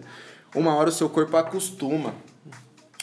[0.56, 2.16] uma hora o seu corpo acostuma.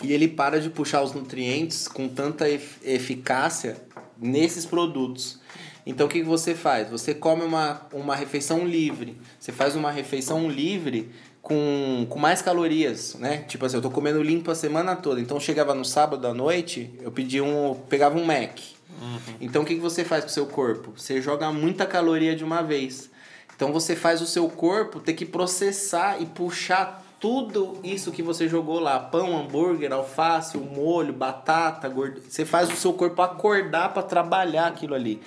[0.02, 3.76] E ele para de puxar os nutrientes com tanta eficácia
[4.18, 5.38] nesses produtos.
[5.84, 6.90] Então o que, que você faz?
[6.90, 9.16] Você come uma, uma refeição livre.
[9.38, 11.10] Você faz uma refeição livre
[11.46, 13.44] com, com mais calorias, né?
[13.46, 15.20] Tipo assim, eu tô comendo limpo a semana toda.
[15.20, 17.72] Então chegava no sábado à noite, eu pedia um.
[17.88, 18.58] pegava um Mac.
[19.00, 19.34] Uhum.
[19.40, 20.94] Então o que, que você faz pro seu corpo?
[20.96, 23.08] Você joga muita caloria de uma vez.
[23.54, 28.48] Então você faz o seu corpo ter que processar e puxar tudo isso que você
[28.48, 33.94] jogou lá, pão, hambúrguer, alface, o molho, batata, gordura, você faz o seu corpo acordar
[33.94, 35.20] para trabalhar aquilo ali.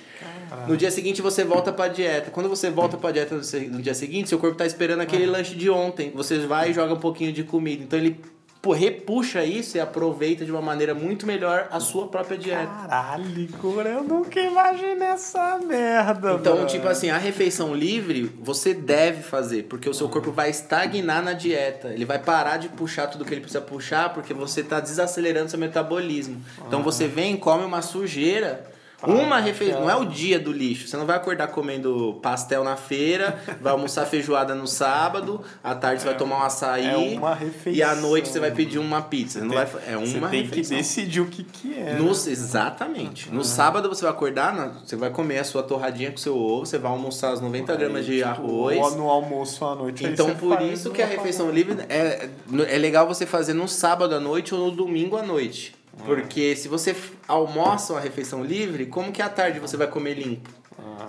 [0.68, 2.30] No dia seguinte você volta para dieta.
[2.30, 5.68] Quando você volta para dieta no dia seguinte, seu corpo tá esperando aquele lanche de
[5.68, 6.10] ontem.
[6.14, 7.82] Você vai e joga um pouquinho de comida.
[7.82, 8.20] Então ele
[8.62, 12.66] pô, repuxa isso e aproveita de uma maneira muito melhor a sua própria dieta.
[12.66, 16.34] Caralho, cura, eu nunca imaginei essa merda.
[16.34, 16.66] Então, mano.
[16.66, 21.32] tipo assim, a refeição livre você deve fazer, porque o seu corpo vai estagnar na
[21.32, 21.88] dieta.
[21.88, 25.58] Ele vai parar de puxar tudo que ele precisa puxar, porque você está desacelerando seu
[25.58, 26.42] metabolismo.
[26.66, 28.69] Então, você vem, come uma sujeira
[29.02, 29.80] uma refeição.
[29.80, 30.86] Não é o dia do lixo.
[30.86, 36.02] Você não vai acordar comendo pastel na feira, vai almoçar feijoada no sábado, à tarde
[36.02, 36.86] você vai tomar um açaí.
[36.86, 37.72] É uma refeição.
[37.72, 39.40] E à noite você vai pedir uma pizza.
[39.40, 40.76] Você não vai, é uma você tem refeição.
[40.76, 41.94] que decidir o que, que é.
[41.94, 43.30] No, exatamente.
[43.30, 46.78] No sábado você vai acordar, você vai comer a sua torradinha com seu ovo, você
[46.78, 48.78] vai almoçar as 90 gramas de arroz.
[48.78, 50.04] Ou no almoço à noite.
[50.04, 52.28] Então por isso que a refeição livre é,
[52.68, 55.79] é legal você fazer no sábado à noite ou no domingo à noite.
[56.04, 60.50] Porque se você almoça uma refeição livre, como que à tarde você vai comer limpo?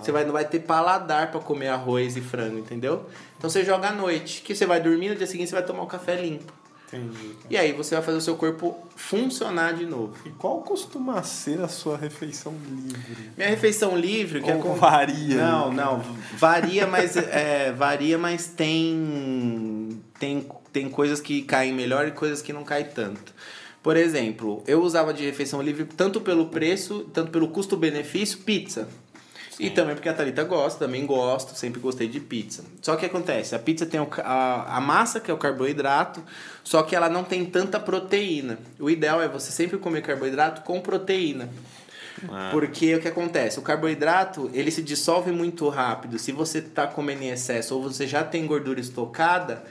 [0.00, 3.06] Você vai, não vai ter paladar para comer arroz e frango, entendeu?
[3.38, 5.82] Então você joga à noite, que você vai dormir, no dia seguinte você vai tomar
[5.82, 6.52] um café limpo.
[6.88, 7.36] Entendi.
[7.48, 10.14] E aí você vai fazer o seu corpo funcionar de novo.
[10.26, 13.30] E qual costuma ser a sua refeição livre?
[13.34, 14.74] Minha refeição livre, que Ou é com...
[14.74, 15.36] varia?
[15.36, 22.10] Não, não, varia, mas é, varia, mas tem tem tem coisas que caem melhor e
[22.10, 23.32] coisas que não caem tanto.
[23.82, 28.88] Por exemplo, eu usava de refeição livre tanto pelo preço, tanto pelo custo-benefício, pizza.
[29.50, 29.64] Sim.
[29.64, 32.64] E também porque a Thalita gosta, também gosto, sempre gostei de pizza.
[32.80, 36.22] Só que acontece, a pizza tem a, a massa, que é o carboidrato,
[36.64, 38.58] só que ela não tem tanta proteína.
[38.78, 41.50] O ideal é você sempre comer carboidrato com proteína.
[42.30, 42.48] Ah.
[42.52, 43.58] Porque o que acontece?
[43.58, 46.18] O carboidrato, ele se dissolve muito rápido.
[46.18, 49.64] Se você está comendo em excesso ou você já tem gordura estocada,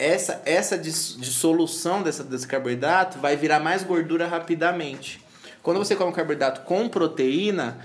[0.00, 5.22] essa, essa dissolução dessa, desse carboidrato vai virar mais gordura rapidamente.
[5.62, 7.78] Quando você come carboidrato com proteína,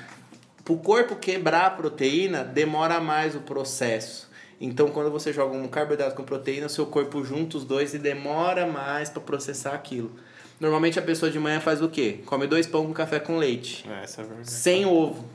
[0.64, 4.30] para o corpo quebrar a proteína, demora mais o processo.
[4.60, 8.66] Então, quando você joga um carboidrato com proteína, seu corpo junta os dois e demora
[8.66, 10.12] mais para processar aquilo.
[10.58, 12.20] Normalmente a pessoa de manhã faz o quê?
[12.26, 13.86] Come dois pão com café com leite.
[13.90, 14.50] É, essa é verdade.
[14.50, 15.26] Sem ovo,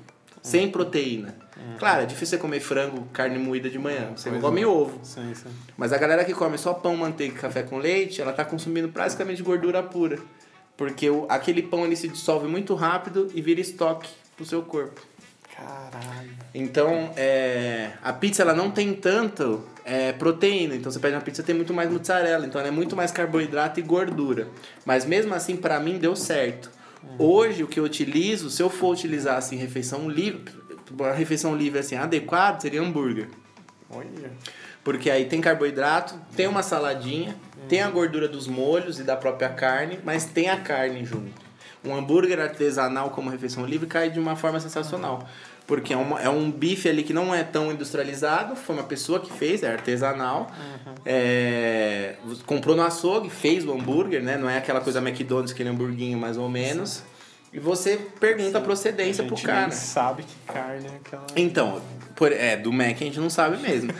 [0.43, 1.35] sem proteína.
[1.57, 1.77] Uhum.
[1.79, 4.09] Claro, é difícil você comer frango, carne moída de manhã.
[4.09, 4.17] Uhum.
[4.17, 4.99] Você não come ovo.
[5.03, 5.51] Sim, sim.
[5.77, 8.89] Mas a galera que come só pão, manteiga e café com leite, ela tá consumindo
[8.89, 10.19] praticamente gordura pura.
[10.77, 15.01] Porque o, aquele pão ele se dissolve muito rápido e vira estoque pro seu corpo.
[15.55, 16.31] Caralho.
[16.55, 20.75] Então, é, a pizza ela não tem tanto é, proteína.
[20.75, 22.47] Então, você pede uma pizza tem muito mais mozzarella.
[22.47, 24.49] Então, ela é muito mais carboidrato e gordura.
[24.87, 26.71] Mas mesmo assim, para mim, deu certo.
[27.03, 27.17] Uhum.
[27.19, 30.53] Hoje, o que eu utilizo, se eu for utilizar assim, refeição livre,
[30.91, 33.29] uma refeição livre assim, adequada seria hambúrguer.
[33.89, 34.31] Olha.
[34.83, 37.67] Porque aí tem carboidrato, tem uma saladinha, hum.
[37.69, 41.51] tem a gordura dos molhos e da própria carne, mas tem a carne junto.
[41.85, 45.27] Um hambúrguer artesanal como refeição livre cai de uma forma sensacional.
[45.71, 49.21] Porque é, uma, é um bife ali que não é tão industrializado, foi uma pessoa
[49.21, 50.51] que fez, é artesanal.
[50.51, 50.95] Uhum.
[51.07, 54.37] É, comprou no açougue, fez o hambúrguer, né?
[54.37, 56.91] Não é aquela coisa McDonald's, aquele hamburguinho mais ou menos.
[56.91, 57.03] Sim.
[57.53, 59.63] E você pergunta a procedência a pro cara.
[59.63, 61.27] Nem sabe que carne é aquela.
[61.35, 61.83] Então,
[62.15, 63.91] por, é, do Mac a gente não sabe mesmo.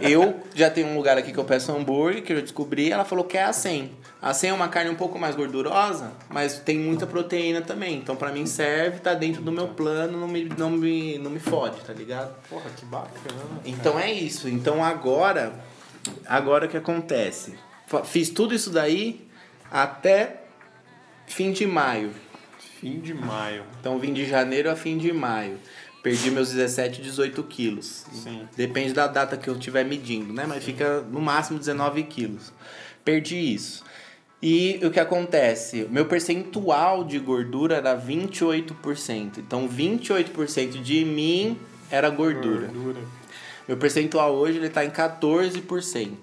[0.00, 3.24] eu já tenho um lugar aqui que eu peço hambúrguer, que eu descobri, ela falou
[3.24, 3.92] que é a 100.
[4.20, 7.96] A 100 é uma carne um pouco mais gordurosa, mas tem muita proteína também.
[7.96, 11.38] Então, pra mim serve, tá dentro do meu plano, não me, não me, não me
[11.38, 12.34] fode, tá ligado?
[12.48, 13.60] Porra, que bacana.
[13.64, 14.48] Então é isso.
[14.48, 15.52] Então agora,
[16.26, 17.54] agora o que acontece?
[18.04, 19.28] Fiz tudo isso daí
[19.70, 20.42] até
[21.26, 22.10] fim de maio.
[22.80, 23.64] Fim de maio.
[23.80, 25.58] Então vim de janeiro a fim de maio.
[26.02, 28.04] Perdi meus 17, 18 quilos.
[28.12, 28.46] Sim.
[28.56, 30.44] Depende da data que eu estiver medindo, né?
[30.46, 32.52] Mas fica no máximo 19 quilos.
[33.04, 33.82] Perdi isso.
[34.42, 35.86] E o que acontece?
[35.90, 39.38] Meu percentual de gordura era 28%.
[39.38, 41.58] Então 28% de mim
[41.90, 42.66] era gordura.
[42.68, 43.00] gordura.
[43.66, 46.16] Meu percentual hoje ele está em 14%.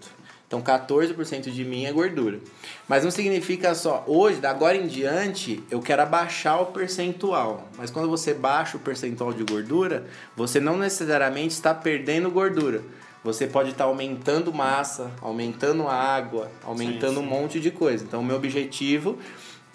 [0.53, 2.39] Então 14% de mim é gordura.
[2.87, 7.67] Mas não significa só, hoje, da agora em diante, eu quero abaixar o percentual.
[7.75, 12.83] Mas quando você baixa o percentual de gordura, você não necessariamente está perdendo gordura.
[13.23, 17.25] Você pode estar aumentando massa, aumentando água, aumentando sim, sim.
[17.25, 18.03] um monte de coisa.
[18.03, 19.17] Então, o meu objetivo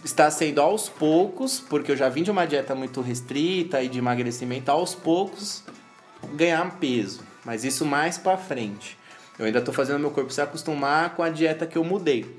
[0.05, 3.99] está sendo aos poucos, porque eu já vim de uma dieta muito restrita e de
[3.99, 5.65] emagrecimento, aos poucos
[6.35, 7.21] ganhar peso.
[7.45, 8.98] Mas isso mais para frente.
[9.39, 12.39] Eu ainda estou fazendo meu corpo se acostumar com a dieta que eu mudei.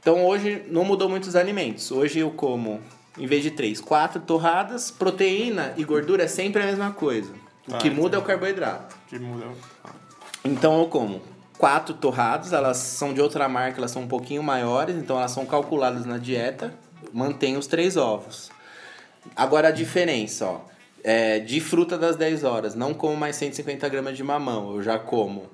[0.00, 1.90] Então hoje não mudou muitos alimentos.
[1.90, 2.80] Hoje eu como,
[3.18, 7.32] em vez de três, quatro torradas, proteína e gordura é sempre a mesma coisa.
[7.68, 8.94] O ah, que muda é o carboidrato.
[8.94, 9.46] O que muda.
[10.44, 11.20] Então eu como
[11.58, 15.44] quatro torradas, elas são de outra marca, elas são um pouquinho maiores, então elas são
[15.44, 16.72] calculadas na dieta.
[17.12, 18.50] Mantém os três ovos.
[19.34, 20.60] Agora a diferença, ó.
[21.02, 24.74] É, de fruta das 10 horas, não como mais 150 gramas de mamão.
[24.74, 25.48] Eu já como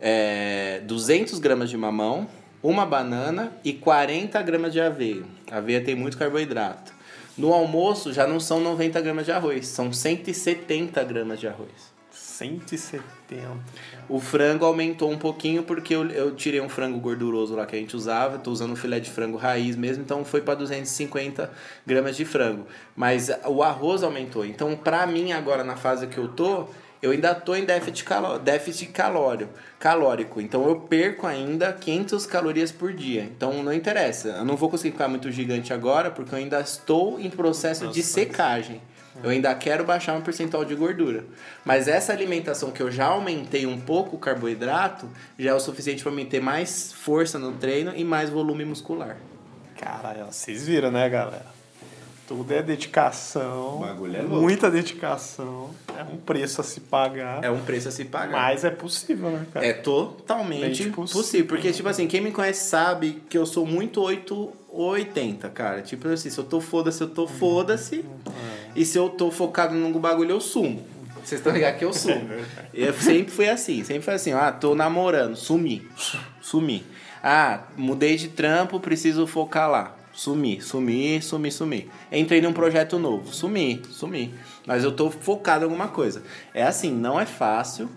[0.00, 2.28] é, 200 gramas de mamão,
[2.62, 5.24] uma banana e 40 gramas de aveia.
[5.50, 6.92] A aveia tem muito carboidrato.
[7.36, 11.96] No almoço já não são 90 gramas de arroz, são 170 gramas de arroz.
[12.36, 13.02] 170.
[14.08, 17.78] O frango aumentou um pouquinho porque eu, eu tirei um frango gorduroso lá que a
[17.78, 21.50] gente usava, estou usando filé de frango raiz mesmo, então foi para 250
[21.86, 22.66] gramas de frango.
[22.94, 24.44] Mas o arroz aumentou.
[24.44, 26.68] Então, para mim, agora na fase que eu tô,
[27.06, 30.40] eu ainda estou em déficit, caló déficit calórico, calórico.
[30.40, 33.22] Então eu perco ainda 500 calorias por dia.
[33.22, 34.28] Então não interessa.
[34.28, 37.94] Eu não vou conseguir ficar muito gigante agora porque eu ainda estou em processo Nossa,
[37.94, 38.80] de secagem.
[39.22, 41.24] Eu ainda quero baixar um percentual de gordura.
[41.64, 46.02] Mas essa alimentação que eu já aumentei um pouco o carboidrato já é o suficiente
[46.02, 49.16] para mim ter mais força no treino e mais volume muscular.
[49.78, 51.55] Caralho, vocês viram, né, galera?
[52.26, 53.76] Tudo é dedicação.
[53.76, 54.40] O bagulho é louco.
[54.40, 55.70] Muita dedicação.
[55.96, 57.44] É um preço a se pagar.
[57.44, 58.32] É um preço a se pagar.
[58.32, 59.64] Mas é possível, né, cara?
[59.64, 61.22] É totalmente possível.
[61.22, 61.46] possível.
[61.46, 65.82] Porque, tipo assim, quem me conhece sabe que eu sou muito 880, cara.
[65.82, 67.28] Tipo assim, se eu tô foda-se, eu tô uhum.
[67.28, 68.04] foda-se.
[68.26, 68.70] É.
[68.74, 70.84] E se eu tô focado num bagulho, eu sumo.
[71.24, 72.28] Vocês estão ligados que eu sumo.
[72.74, 73.84] eu sempre fui assim.
[73.84, 75.86] Sempre foi assim, ah, tô namorando, sumi.
[76.40, 76.84] Sumi.
[77.22, 81.90] Ah, mudei de trampo, preciso focar lá Sumi, sumi, sumi, sumi.
[82.10, 84.34] Entrei num projeto novo, sumi, sumi.
[84.66, 86.22] Mas eu tô focado em alguma coisa.
[86.54, 87.90] É assim, não é fácil,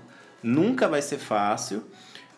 [0.43, 1.82] nunca vai ser fácil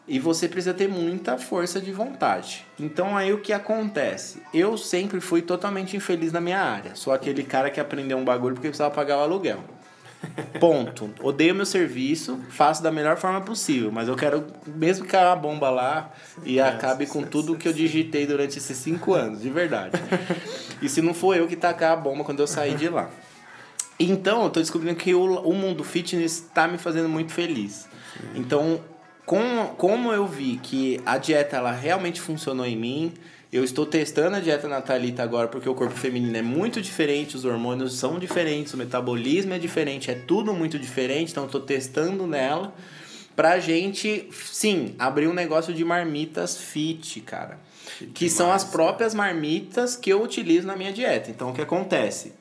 [0.07, 2.63] e você precisa ter muita força de vontade.
[2.79, 4.43] Então aí o que acontece?
[4.53, 6.93] Eu sempre fui totalmente infeliz na minha área.
[6.93, 9.63] Sou aquele cara que aprendeu um bagulho porque precisava pagar o aluguel.
[10.59, 11.09] Ponto.
[11.21, 15.69] Odeio meu serviço, faço da melhor forma possível, mas eu quero mesmo que a bomba
[15.69, 16.11] lá
[16.43, 19.93] e acabe com tudo que eu digitei durante esses cinco anos, de verdade.
[20.81, 23.09] E se não for eu que tacar a bomba quando eu sair de lá.
[23.99, 27.87] Então, eu tô descobrindo que o, o mundo fitness está me fazendo muito feliz.
[28.35, 28.79] Então,
[29.25, 33.13] com, como eu vi que a dieta ela realmente funcionou em mim,
[33.51, 37.43] eu estou testando a dieta natalita agora porque o corpo feminino é muito diferente, os
[37.43, 42.73] hormônios são diferentes, o metabolismo é diferente, é tudo muito diferente, então estou testando nela
[43.35, 47.59] pra gente, sim, abrir um negócio de marmitas fit, cara.
[47.97, 51.29] Que, que são as próprias marmitas que eu utilizo na minha dieta.
[51.29, 52.33] Então o que acontece?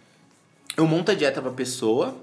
[0.77, 2.17] Eu monto a dieta pra pessoa,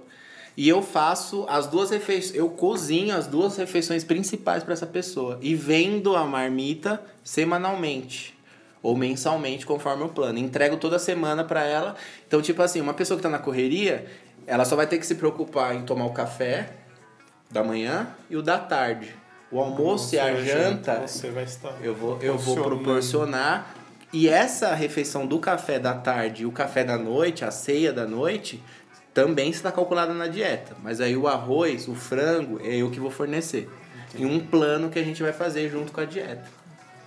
[0.55, 5.37] e eu faço as duas refeições, eu cozinho as duas refeições principais para essa pessoa
[5.41, 8.36] e vendo a marmita semanalmente
[8.81, 10.39] ou mensalmente, conforme o plano.
[10.39, 11.95] Entrego toda semana para ela.
[12.27, 14.05] Então, tipo assim, uma pessoa que está na correria,
[14.45, 16.69] ela só vai ter que se preocupar em tomar o café
[17.49, 19.13] da manhã e o da tarde.
[19.51, 23.73] O almoço e a janta, você vai estar eu vou eu vou proporcionar
[24.11, 28.05] e essa refeição do café da tarde e o café da noite, a ceia da
[28.05, 28.61] noite,
[29.13, 30.75] também está calculada na dieta.
[30.81, 33.69] Mas aí o arroz, o frango, é eu que vou fornecer.
[34.09, 34.23] Entendi.
[34.23, 36.45] Em um plano que a gente vai fazer junto com a dieta.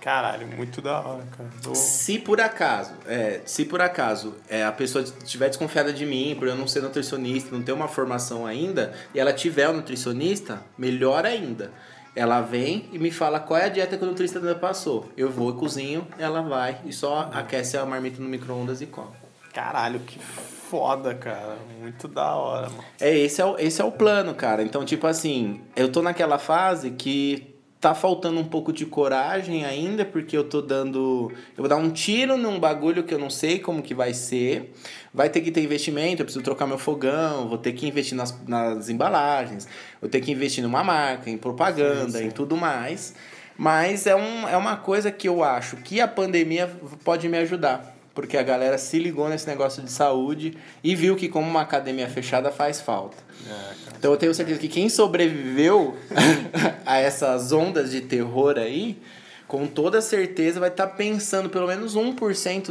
[0.01, 1.49] Caralho, muito da hora, cara.
[1.61, 1.75] Tô...
[1.75, 6.47] Se por acaso, é, se por acaso é, a pessoa estiver desconfiada de mim, por
[6.47, 11.23] eu não ser nutricionista, não ter uma formação ainda, e ela tiver um nutricionista, melhor
[11.23, 11.71] ainda.
[12.15, 15.09] Ela vem e me fala qual é a dieta que o nutricionista passou.
[15.15, 19.15] Eu vou e cozinho, ela vai e só aquece a marmita no micro-ondas e come.
[19.53, 21.57] Caralho, que foda, cara.
[21.79, 22.83] Muito da hora, mano.
[22.99, 24.63] É, esse é o, esse é o plano, cara.
[24.63, 27.50] Então, tipo assim, eu tô naquela fase que
[27.81, 31.31] tá faltando um pouco de coragem ainda, porque eu tô dando.
[31.57, 34.71] Eu vou dar um tiro num bagulho que eu não sei como que vai ser.
[35.11, 38.39] Vai ter que ter investimento, eu preciso trocar meu fogão, vou ter que investir nas,
[38.47, 39.67] nas embalagens,
[39.99, 42.25] vou ter que investir numa marca, em propaganda, sim, sim.
[42.27, 43.15] em tudo mais.
[43.57, 46.71] Mas é, um, é uma coisa que eu acho que a pandemia
[47.03, 48.00] pode me ajudar.
[48.13, 52.09] Porque a galera se ligou nesse negócio de saúde e viu que como uma academia
[52.09, 53.17] fechada faz falta.
[53.47, 55.95] É, então eu tenho certeza que quem sobreviveu
[56.85, 59.01] a essas ondas de terror aí,
[59.47, 62.15] com toda certeza vai estar tá pensando pelo menos 1%,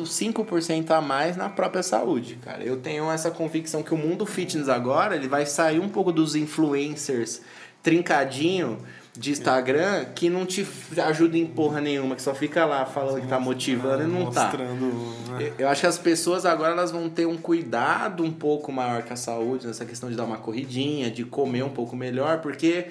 [0.02, 2.62] 5% a mais na própria saúde, cara.
[2.62, 6.34] Eu tenho essa convicção que o mundo fitness agora, ele vai sair um pouco dos
[6.34, 7.40] influencers
[7.82, 8.78] trincadinho
[9.16, 10.66] de Instagram que não te
[11.04, 14.52] ajuda em porra nenhuma, que só fica lá falando que tá motivando e não tá.
[14.52, 15.52] Né?
[15.58, 19.12] Eu acho que as pessoas agora elas vão ter um cuidado um pouco maior com
[19.12, 22.86] a saúde, nessa questão de dar uma corridinha, de comer um pouco melhor, porque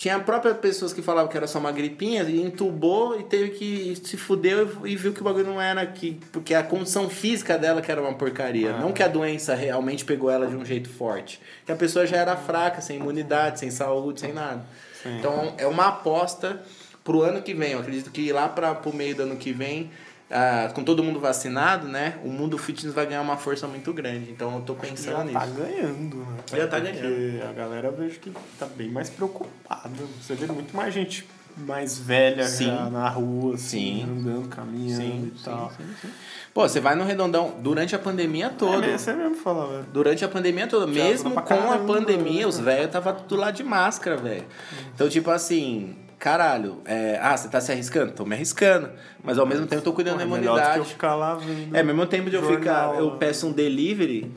[0.00, 3.94] Tinha próprias pessoas que falavam que era só uma gripinha e entubou e teve que
[4.02, 6.18] se fudeu e viu que o bagulho não era aqui.
[6.32, 8.76] Porque a condição física dela que era uma porcaria.
[8.76, 8.80] Ah.
[8.80, 11.38] Não que a doença realmente pegou ela de um jeito forte.
[11.66, 14.64] Que a pessoa já era fraca, sem imunidade, sem saúde, sem nada.
[15.02, 15.18] Sim.
[15.18, 16.62] Então é uma aposta
[17.04, 17.72] pro ano que vem.
[17.72, 19.90] Eu acredito que lá para pro meio do ano que vem
[20.30, 22.18] ah, com todo mundo vacinado, né?
[22.24, 24.30] O mundo fitness vai ganhar uma força muito grande.
[24.30, 25.34] Então eu tô pensando já nisso.
[25.34, 26.36] Já tá ganhando, né?
[26.52, 27.00] Já tá ganhando.
[27.00, 29.90] Porque a galera vejo que tá bem mais preocupada.
[30.20, 31.26] Você vê muito mais gente
[31.60, 32.66] mais velha sim.
[32.66, 34.02] já na rua, assim, sim.
[34.02, 35.72] andando, caminhando sim, e tal.
[35.76, 36.08] Sim, sim,
[36.52, 38.86] Pô, você vai no Redondão durante a pandemia toda.
[38.86, 39.86] É, você mesmo fala, velho.
[39.92, 40.86] Durante a pandemia toda.
[40.86, 44.44] mesmo com a pandemia, os velhos tava tudo lá de máscara, velho.
[44.92, 48.12] Então, tipo assim, caralho, é, ah, você tá se arriscando?
[48.12, 48.90] Tô me arriscando.
[49.22, 50.78] Mas ao mesmo tempo eu tô cuidando Porra, da imunidade.
[50.78, 54.30] eu ficar lá vendo é, ao mesmo tempo de eu ficar, eu peço um delivery,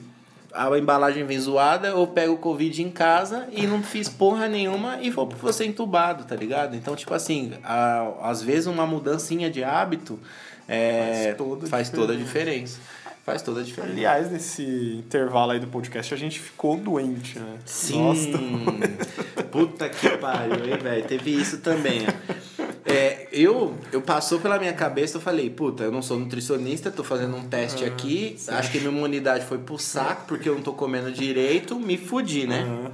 [0.54, 5.00] a embalagem vem zoada, eu pego o Covid em casa e não fiz porra nenhuma
[5.02, 6.76] e vou pra você entubado, tá ligado?
[6.76, 10.20] Então, tipo assim, a, às vezes uma mudancinha de hábito
[10.68, 12.80] é, faz, toda, faz toda a diferença.
[13.26, 13.94] Faz toda a diferença.
[13.94, 14.64] Aliás, nesse
[14.98, 17.58] intervalo aí do podcast, a gente ficou doente, né?
[17.66, 18.04] Sim.
[18.04, 19.44] Nossa.
[19.50, 21.06] Puta que pariu, hein, velho?
[21.06, 22.02] Teve isso também.
[22.86, 27.04] É, eu, eu passou pela minha cabeça, eu falei, puta, eu não sou nutricionista, tô
[27.04, 30.62] fazendo um teste uhum, aqui, acho que minha imunidade foi pro saco, porque eu não
[30.62, 32.64] tô comendo direito, me fudi, né?
[32.64, 32.92] Uhum.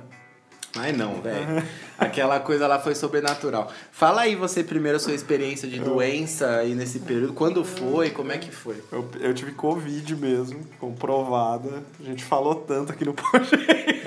[0.76, 1.64] Mas não, velho.
[1.98, 3.72] Aquela coisa lá foi sobrenatural.
[3.92, 7.34] Fala aí você primeiro a sua experiência de doença aí nesse período.
[7.34, 8.12] Quando foi?
[8.12, 8.76] Como é que foi?
[8.92, 11.84] Eu, eu tive Covid mesmo, comprovada.
[12.00, 13.56] A gente falou tanto aqui no podcast.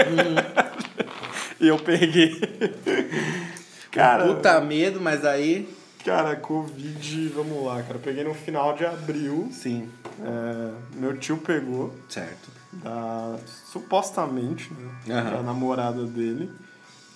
[0.08, 0.36] Hum.
[1.60, 2.40] e eu peguei.
[3.92, 4.26] Cara.
[4.26, 5.68] Puta medo, mas aí.
[6.04, 7.94] Cara, Covid, vamos lá, cara.
[7.94, 9.48] Eu peguei no final de abril.
[9.52, 9.88] Sim.
[10.20, 11.94] É, meu tio pegou.
[12.08, 12.50] Certo.
[12.72, 13.36] Da,
[13.70, 15.22] supostamente, né?
[15.22, 15.30] Uhum.
[15.30, 16.50] Da namorada dele.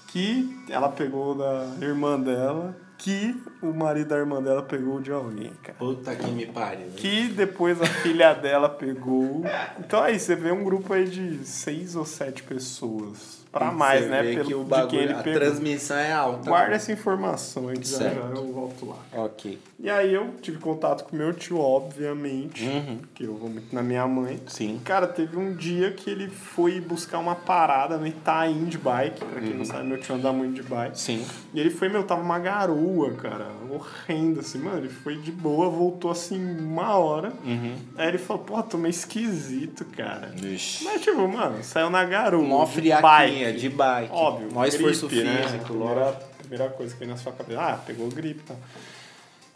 [0.07, 5.53] Que ela pegou da irmã dela que o marido da irmã dela pegou de alguém,
[5.63, 5.79] cara.
[5.79, 6.89] Puta que me pariu.
[6.97, 9.43] Que depois a filha dela pegou.
[9.79, 13.36] Então aí, você vê um grupo aí de seis ou sete pessoas.
[13.59, 14.23] Pra mais, né?
[14.23, 15.41] Pelo, que o bagulho, a pegou.
[15.41, 16.49] transmissão é alta.
[16.49, 18.97] Guarda essa informação aí já, já eu volto lá.
[19.13, 19.59] Ok.
[19.79, 22.65] E aí eu tive contato com meu tio, obviamente.
[22.65, 22.99] Uhum.
[23.15, 24.41] Que eu vou muito na minha mãe.
[24.47, 24.81] Sim.
[24.85, 29.25] Cara, teve um dia que ele foi buscar uma parada no Itaim de bike.
[29.25, 29.59] Pra quem uhum.
[29.59, 30.99] não sabe, meu tio anda muito de bike.
[30.99, 31.25] Sim.
[31.53, 33.49] E ele foi, meu, tava uma garoa, cara.
[33.71, 34.79] Horrenda, assim, mano.
[34.79, 37.33] Ele foi de boa, voltou assim uma hora.
[37.45, 37.77] Uhum.
[37.97, 40.35] Aí ele falou, pô, tô meio esquisito, cara.
[40.43, 40.85] Ixi.
[40.85, 42.43] Mas, tipo, mano, saiu na garoa.
[42.43, 44.13] Mó friaquinha, de bike.
[44.13, 44.49] Óbvio.
[44.53, 45.11] Mó esforço né?
[45.11, 45.75] físico.
[45.75, 46.09] Né?
[46.09, 47.61] A primeira coisa que vem na sua cabeça.
[47.61, 48.55] Ah, pegou gripe, tá?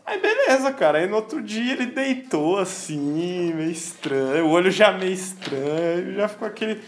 [0.05, 0.99] Aí beleza, cara.
[0.99, 6.26] Aí no outro dia ele deitou assim, meio estranho, o olho já meio estranho, já
[6.26, 6.80] ficou aquele.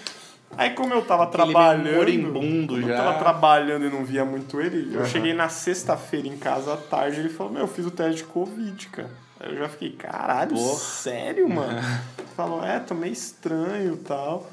[0.57, 1.97] Aí como eu tava aquele trabalhando.
[1.97, 2.89] Moribundo já.
[2.89, 4.95] Eu tava trabalhando e não via muito ele.
[4.95, 8.23] Eu cheguei na sexta-feira em casa à tarde ele falou: Meu, eu fiz o teste
[8.23, 9.11] de Covid, cara.
[9.43, 10.79] Aí eu já fiquei, caralho, Porra.
[10.79, 11.79] sério, mano?
[12.17, 14.49] Ele falou, é, tô meio estranho e tal.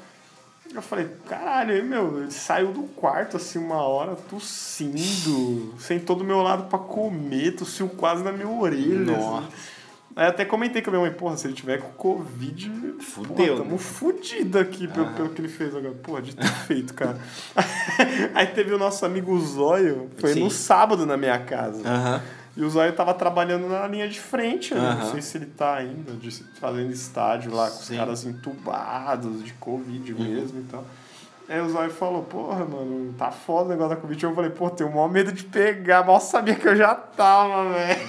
[0.72, 6.42] Eu falei, caralho, meu, ele saiu do quarto assim uma hora tossindo, sentou do meu
[6.42, 9.12] lado pra comer, tossiu quase na minha orelha.
[9.12, 9.24] Assim.
[9.24, 9.46] Nossa.
[9.46, 9.56] Assim.
[10.14, 13.34] Aí até comentei com a minha mãe, porra, se ele tiver com Covid, fudeu.
[13.34, 14.94] Porra, tamo fudido aqui ah.
[14.94, 15.94] pelo, pelo que ele fez agora.
[15.94, 17.18] Porra, de ter feito, cara.
[18.34, 20.44] Aí teve o nosso amigo Zóio, foi Sim.
[20.44, 21.80] no sábado na minha casa.
[21.88, 22.16] Aham.
[22.16, 22.39] Uh -huh.
[22.56, 24.98] E o Zóio tava trabalhando na linha de frente, né?
[25.00, 26.30] Não sei se ele tá ainda, de,
[26.60, 27.94] fazendo estádio lá com Sim.
[27.94, 30.18] os caras entubados de Covid uhum.
[30.18, 30.84] mesmo e tal.
[31.48, 34.22] Aí o Zóio falou, porra, mano, tá foda o negócio da Covid.
[34.22, 37.72] Eu falei, pô, tenho o maior medo de pegar, mal sabia que eu já tava,
[37.72, 38.00] velho.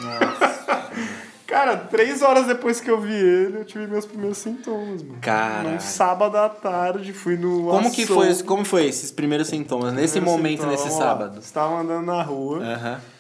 [1.47, 5.19] Cara, três horas depois que eu vi ele, eu tive meus primeiros sintomas, mano.
[5.21, 5.69] Cara.
[5.69, 7.67] Um sábado à tarde, fui no.
[7.67, 9.91] Como que foi, como foi esses primeiros sintomas?
[9.91, 11.39] Nesse momento, nesse sábado?
[11.39, 12.59] Estava andando na rua.
[12.59, 12.93] Aham.
[12.93, 13.10] Uhum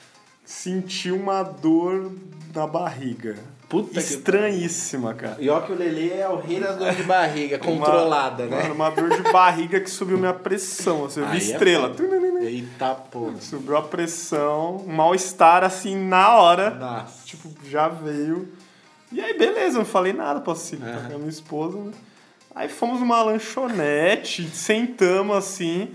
[0.51, 2.11] senti uma dor
[2.53, 3.37] na barriga.
[3.69, 5.21] Puta Estranhíssima, que...
[5.21, 5.37] cara.
[5.39, 8.71] E ó que o Lele é o rei da dor de barriga, controlada, uma, né?
[8.71, 11.95] Uma dor de barriga que subiu minha pressão, assim, eu vi Aí é estrela.
[12.41, 13.39] É Eita porra.
[13.39, 16.71] Subiu a pressão, mal-estar assim na hora.
[16.71, 17.25] Nossa.
[17.25, 18.49] Tipo, já veio.
[19.09, 21.19] E aí, beleza, não falei nada pra Cília, uhum.
[21.19, 21.77] minha esposa.
[21.77, 21.91] Né?
[22.53, 25.91] Aí fomos numa lanchonete, sentamos assim.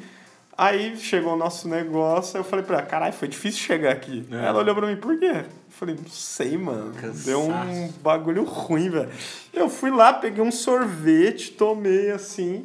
[0.59, 4.27] Aí chegou o nosso negócio, eu falei pra ela, caralho, foi difícil chegar aqui.
[4.31, 4.47] É.
[4.47, 5.27] Ela olhou pra mim, por quê?
[5.27, 6.95] Eu falei, não sei, mano.
[6.95, 7.27] Cansaço.
[7.27, 9.11] Deu um bagulho ruim, velho.
[9.53, 12.65] Eu fui lá, peguei um sorvete, tomei assim.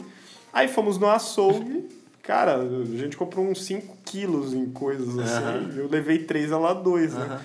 [0.54, 1.90] Aí fomos no açougue.
[2.24, 5.78] Cara, a gente comprou uns 5 quilos em coisas assim.
[5.78, 7.42] Eu levei 3, ela 2, né?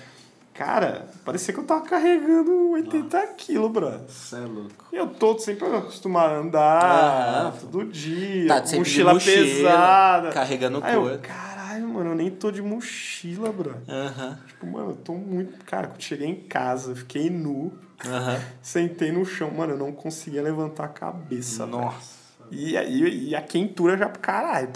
[0.57, 3.91] Cara, parecia que eu tava carregando 80 quilos, bro.
[4.07, 4.85] Você é louco.
[4.91, 10.29] E eu tô sempre acostumado a andar ah, todo dia, tá, mochila, mochila pesada.
[10.31, 11.19] Carregando coisa.
[11.19, 13.75] Caralho, caralho, mano, eu nem tô de mochila, bro.
[13.87, 14.39] Aham.
[14.47, 15.63] Tipo, mano, eu tô muito.
[15.63, 17.71] Cara, quando cheguei em casa, fiquei nu,
[18.03, 18.41] Aham.
[18.59, 21.67] sentei no chão, mano, eu não conseguia levantar a cabeça.
[21.67, 22.17] Nossa.
[22.49, 24.69] E, aí e a quentura já pro caralho.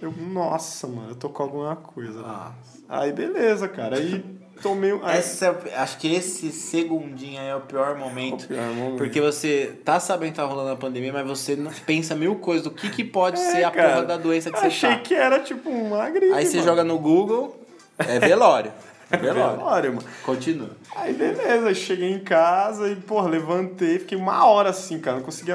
[0.00, 2.22] Eu, nossa, mano, eu tô com alguma coisa.
[2.22, 2.54] Nossa.
[2.88, 3.96] Aí beleza, cara.
[3.96, 4.92] Aí tomei.
[4.92, 8.44] um- Essa, é acho que esse segundinho aí é o pior momento.
[8.44, 8.96] O pior momento.
[8.98, 12.62] Porque você tá sabendo que tá rolando a pandemia, mas você não pensa mil coisas
[12.64, 14.90] do que, que pode É, ser a cara, porra da doença que eu você achei
[14.90, 14.98] tá.
[15.00, 16.32] que era tipo uma gripe.
[16.32, 16.68] Aí você mano.
[16.68, 17.60] joga no Google,
[17.98, 18.72] é velório.
[19.10, 19.58] É velório.
[19.58, 20.08] Velório, mano.
[20.24, 20.70] Continua.
[20.96, 25.18] Aí beleza, cheguei em casa e, porra, levantei, fiquei uma hora assim, cara.
[25.18, 25.54] Não conseguia,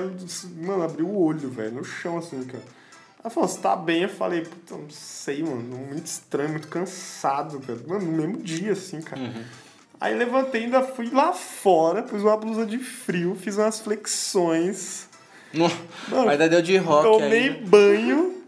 [0.61, 2.63] mano, abrir o olho, velho, no chão assim, cara.
[3.27, 4.03] Ela falou, você tá bem?
[4.03, 7.77] Eu falei, puta, não sei, mano, muito estranho, muito cansado, cara.
[7.85, 9.21] Mano, no mesmo dia, assim, cara.
[9.21, 9.43] Uhum.
[9.99, 15.09] Aí levantei, ainda fui lá fora, pus uma blusa de frio, fiz umas flexões,
[15.53, 15.69] No-
[16.09, 17.65] Mano, Ainda deu de rock tomei aí.
[17.65, 18.41] banho,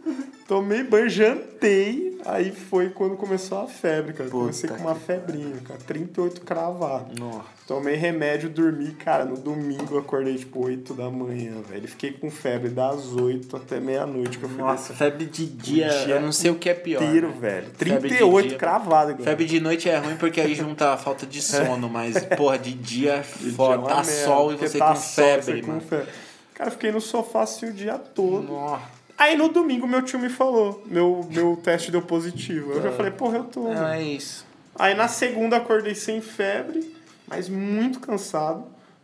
[0.47, 2.09] tomei banho, jantei.
[2.32, 4.30] Aí foi quando começou a febre, cara.
[4.30, 5.80] Puta Comecei com uma febrinha, cara.
[5.86, 7.19] 38 cravado.
[7.19, 7.45] Nossa.
[7.67, 9.25] Tomei remédio, dormi, cara.
[9.25, 11.88] No domingo acordei tipo 8 da manhã, velho.
[11.88, 16.05] Fiquei com febre das 8 até meia-noite que eu fui Nossa, febre de dia, O
[16.05, 17.01] dia eu não sei o que é pior.
[17.01, 17.36] inteiro, né?
[17.39, 17.67] velho.
[17.75, 19.23] Febre de 38 dia- cravado, igual.
[19.25, 22.73] Febre de noite é ruim porque aí junta a falta de sono, mas, porra, de
[22.73, 23.84] dia é De dia é foda.
[23.88, 25.82] Tá merda, sol e você tá com sol, febre, com mano.
[25.82, 26.07] febre.
[26.53, 28.43] Cara, fiquei no sofá assim o dia todo.
[28.43, 28.99] Nossa.
[29.20, 32.72] Aí no domingo meu tio me falou, meu, meu teste deu positivo.
[32.72, 33.63] Eu já falei, porra, eu tô.
[33.63, 33.86] Mano.
[33.88, 34.45] é isso.
[34.76, 36.95] Aí na segunda acordei sem febre,
[37.28, 38.63] mas muito cansado.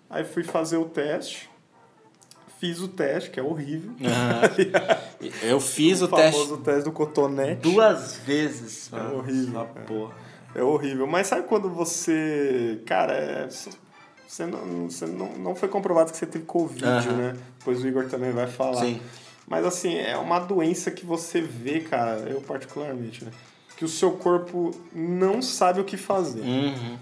[0.09, 1.49] Aí fui fazer o teste.
[2.61, 3.91] Fiz o teste, que é horrível.
[5.43, 7.61] Eu fiz o, o teste famoso teste do cotonete.
[7.61, 8.89] duas vezes.
[8.93, 9.18] É mano.
[9.18, 9.86] horrível, Essa cara.
[9.86, 10.13] porra.
[10.55, 11.05] É horrível.
[11.07, 12.82] Mas sabe quando você.
[12.86, 13.49] Cara, é-
[14.26, 17.11] você, não, você não, não foi comprovado que você teve Covid, Aham.
[17.18, 17.36] né?
[17.59, 18.80] Depois o Igor também vai falar.
[18.82, 19.01] Sim.
[19.48, 23.32] Mas assim, é uma doença que você vê, cara, eu particularmente, né?
[23.78, 26.41] Que o seu corpo não sabe o que fazer.
[26.41, 26.98] Uhum.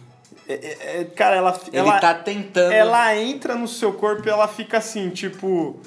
[0.48, 2.72] É- é- é- cara, ela, Ele ela, tá tentando.
[2.74, 5.80] ela entra no seu corpo e ela fica assim, tipo.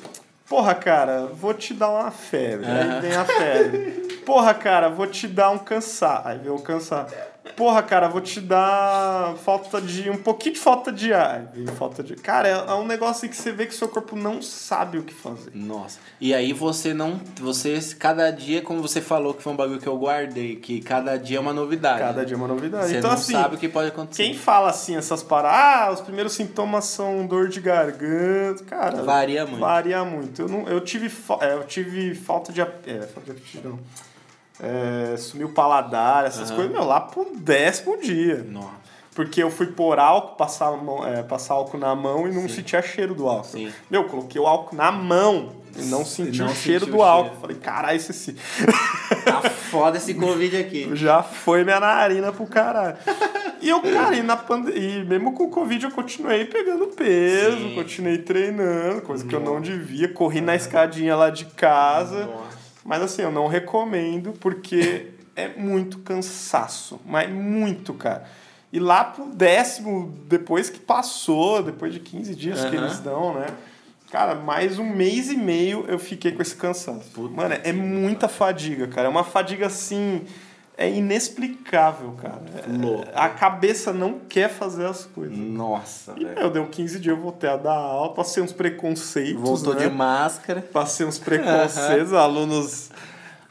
[0.48, 2.66] Porra, cara, vou te dar uma febre.
[2.66, 3.00] Aí Aham.
[3.00, 3.90] vem a febre.
[4.24, 6.22] Porra, cara, vou te dar um cansar.
[6.24, 7.08] Aí vem o cansar.
[7.54, 10.10] Porra, cara, vou te dar falta de.
[10.10, 11.52] um pouquinho de falta de ar.
[11.78, 12.16] Falta de.
[12.16, 15.14] Cara, é, é um negócio que você vê que seu corpo não sabe o que
[15.14, 15.50] fazer.
[15.54, 15.98] Nossa.
[16.20, 17.20] E aí você não.
[17.40, 21.16] Você, cada dia, como você falou, que foi um bagulho que eu guardei, que cada
[21.16, 22.00] dia é uma novidade.
[22.00, 22.88] Cada dia é uma novidade.
[22.88, 24.22] Você então, não assim, sabe o que pode acontecer.
[24.22, 29.02] quem fala assim essas paradas, ah, os primeiros sintomas são dor de garganta, cara.
[29.02, 29.60] Varia muito.
[29.60, 30.42] Varia muito.
[30.42, 32.60] Eu, não, eu, tive, é, eu tive falta de.
[32.60, 33.78] É, falta de aptidão.
[34.60, 36.56] É, sumiu o paladar, essas Aham.
[36.56, 38.44] coisas, meu, lá pro décimo dia.
[38.48, 38.86] Nossa.
[39.14, 42.82] Porque eu fui pôr álcool, passar, mão- é, passar álcool na mão e não sentia
[42.82, 43.44] cheiro do álcool.
[43.44, 43.72] Sim.
[43.90, 47.28] Meu, coloquei o álcool na mão e não senti não o cheiro do o álcool.
[47.30, 47.40] cheiro.
[47.40, 48.36] Falei, caralho, esse sim.
[49.24, 50.90] Tá foda esse Covid aqui.
[50.96, 52.96] Já foi minha narina pro caralho.
[53.62, 54.70] E eu, cara, e, na pande...
[54.72, 57.74] e mesmo com o Covid eu continuei pegando peso, Sim.
[57.74, 60.08] continuei treinando, coisa que eu não devia.
[60.12, 62.26] Corri na escadinha lá de casa.
[62.26, 62.45] Nossa.
[62.86, 67.00] Mas assim, eu não recomendo porque é muito cansaço.
[67.04, 68.24] Mas muito, cara.
[68.72, 72.84] E lá pro décimo, depois que passou, depois de 15 dias que Aham.
[72.86, 73.46] eles dão, né?
[74.10, 77.20] Cara, mais um mês e meio eu fiquei com esse cansaço.
[77.30, 79.08] Mano, é muita fadiga, cara.
[79.08, 80.22] É uma fadiga assim.
[80.78, 82.42] É inexplicável, cara.
[82.68, 83.06] Louco.
[83.14, 85.36] A cabeça não quer fazer as coisas.
[85.36, 86.38] Nossa, E, velho.
[86.38, 89.40] meu, deu 15 dias, eu voltei a dar aula, passei uns preconceitos.
[89.40, 89.86] Voltou né?
[89.88, 90.60] de máscara.
[90.60, 92.90] Passei uns preconceitos, alunos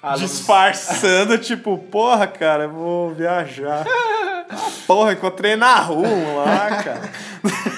[0.04, 3.84] Alunos- disfarçando, tipo, porra, cara, eu vou viajar.
[4.86, 6.08] Porra, encontrei na rua
[6.46, 7.02] lá, cara.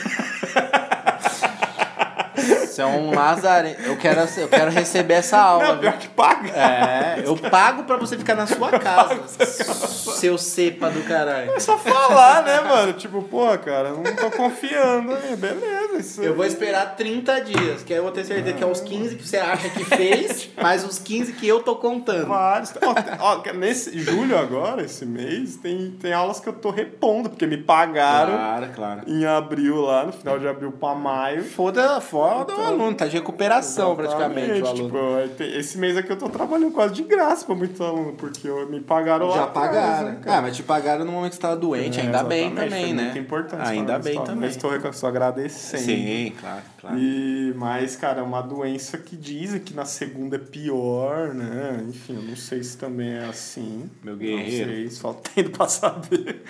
[2.77, 3.75] Você é um lazareno.
[3.83, 6.51] Eu quero, eu quero receber essa aula, Não, pior que paga.
[6.51, 9.25] É, eu pago pra você ficar na sua casa.
[9.45, 11.53] Seu cepa do caralho.
[11.53, 12.93] É só falar, né, mano?
[12.93, 15.97] Tipo, porra, cara, não tô confiando aí, beleza.
[15.97, 18.79] Isso Eu vou esperar 30 dias, que aí eu vou ter certeza que é os
[18.81, 22.27] 15 que você acha que fez, mais os 15 que eu tô contando.
[22.27, 22.71] Vários.
[23.19, 27.47] Ó, ó, nesse julho agora, esse mês, tem, tem aulas que eu tô repondo, porque
[27.47, 29.01] me pagaram Claro, claro.
[29.07, 31.43] em abril lá, no final de abril pra maio.
[31.43, 34.61] Foda, foda o aluno, tá de recuperação praticamente.
[34.73, 34.97] Tipo,
[35.37, 38.79] tem- esse mês aqui eu tô trabalhando quase de graça pra muitos alunos, porque me
[38.81, 40.07] pagaram lá Já atrás, pagaram.
[40.09, 40.37] né, cara?
[40.37, 42.93] ah, mas te pagaram no momento que você tava doente, É, ainda bem também, foi
[42.93, 43.03] né?
[43.03, 43.67] Muito importante.
[43.67, 44.35] Ainda bem também.
[44.41, 45.83] Mas estou, estou agradecendo.
[45.83, 46.97] Sim, claro, claro.
[46.99, 51.83] E, mas, cara, é uma doença que dizem que na segunda é pior, né?
[51.87, 53.89] Enfim, eu não sei se também é assim.
[54.03, 54.69] Meu Não guerreiro.
[54.71, 56.43] sei, só tendo pra saber.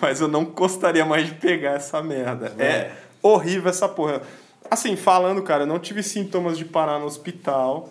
[0.00, 2.52] mas eu não gostaria mais de pegar essa merda.
[2.58, 2.92] É, É.
[3.22, 4.22] horrível essa porra.
[4.72, 7.90] Assim, falando, cara, eu não tive sintomas de parar no hospital.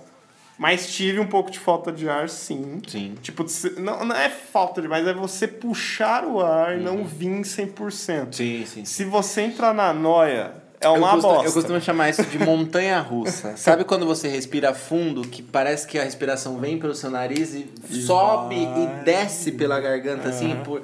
[0.58, 2.82] Mas tive um pouco de falta de ar, sim.
[2.88, 3.14] Sim.
[3.22, 3.46] Tipo,
[3.80, 8.34] não, não é falta de mas é você puxar o ar e não vir 100%.
[8.34, 8.84] Sim, sim.
[8.84, 11.50] Se você entrar na noia, é uma eu costumo, bosta.
[11.50, 13.56] Eu costumo chamar isso de montanha russa.
[13.58, 17.70] Sabe quando você respira fundo, que parece que a respiração vem pelo seu nariz e,
[18.02, 20.82] sobe e desce pela garganta, assim, por...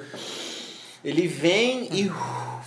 [1.04, 2.08] Ele vem e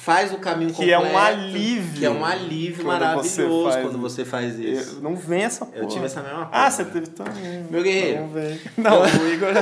[0.03, 1.15] faz o caminho Que é completo.
[1.15, 4.95] um alívio Que é um alívio você maravilhoso faz quando você faz isso.
[4.97, 5.77] Eu- Não vem essa porra.
[5.77, 6.71] Eu tive essa mesma Ah, porra.
[6.71, 7.65] você teve também.
[7.69, 8.21] Meu guerreiro.
[8.21, 8.59] Não, vem.
[8.77, 9.53] Não, o Igor.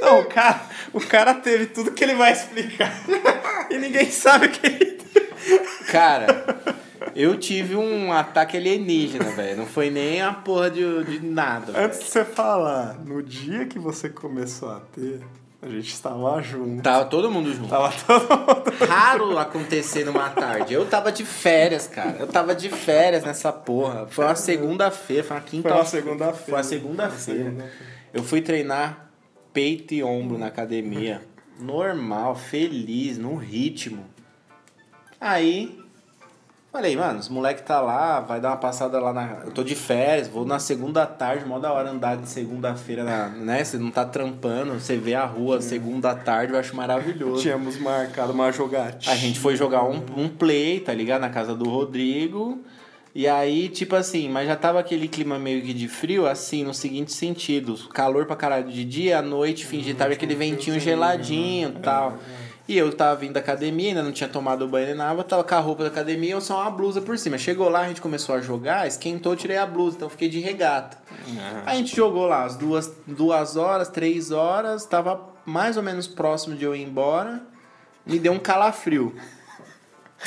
[0.00, 0.60] Não, o cara,
[0.92, 2.92] o cara teve tudo que ele vai explicar.
[3.70, 4.98] E ninguém sabe o que ele
[5.90, 6.44] Cara,
[7.16, 9.56] eu tive um ataque alienígena, velho.
[9.58, 11.72] Não foi nem a porra de, de nada.
[11.76, 15.20] Antes de você falar, no dia que você começou a ter,
[15.64, 16.82] a gente estava junto.
[16.82, 17.68] Tava todo mundo junto.
[17.68, 18.86] Tava todo mundo.
[18.86, 20.74] raro acontecer numa tarde.
[20.74, 22.16] Eu tava de férias, cara.
[22.18, 24.06] Eu tava de férias nessa porra.
[24.06, 26.44] Foi uma segunda-feira, foi uma quinta Foi uma segunda-feira.
[26.44, 27.70] Foi uma segunda-feira.
[28.12, 29.10] Eu fui treinar
[29.52, 31.22] peito e ombro na academia.
[31.58, 34.04] Normal, feliz, no ritmo.
[35.20, 35.83] Aí,
[36.74, 39.38] falei, mano, os moleque tá lá, vai dar uma passada lá na.
[39.44, 43.28] Eu tô de férias, vou na segunda tarde, mó da hora andar de segunda-feira, na-
[43.28, 43.62] né?
[43.62, 47.42] Você não tá trampando, você vê a rua segunda tarde, eu acho maravilhoso.
[47.42, 49.12] Tínhamos marcado uma jogatina.
[49.12, 51.20] A gente foi jogar um, um play, tá ligado?
[51.20, 52.60] Na casa do Rodrigo.
[53.14, 56.74] E aí, tipo assim, mas já tava aquele clima meio que de frio, assim, no
[56.74, 57.76] seguinte sentido.
[57.94, 62.18] Calor pra caralho de dia, à noite, fim de tarde, aquele ventinho geladinho e tal.
[62.66, 65.54] E eu tava vindo da academia, ainda não tinha tomado banho nem nada, tava com
[65.54, 67.36] a roupa da academia e só uma blusa por cima.
[67.36, 70.96] Chegou lá, a gente começou a jogar, esquentou, tirei a blusa, então fiquei de regata.
[71.66, 76.56] A gente jogou lá as duas, duas horas, três horas, tava mais ou menos próximo
[76.56, 77.42] de eu ir embora,
[78.06, 79.14] me deu um calafrio.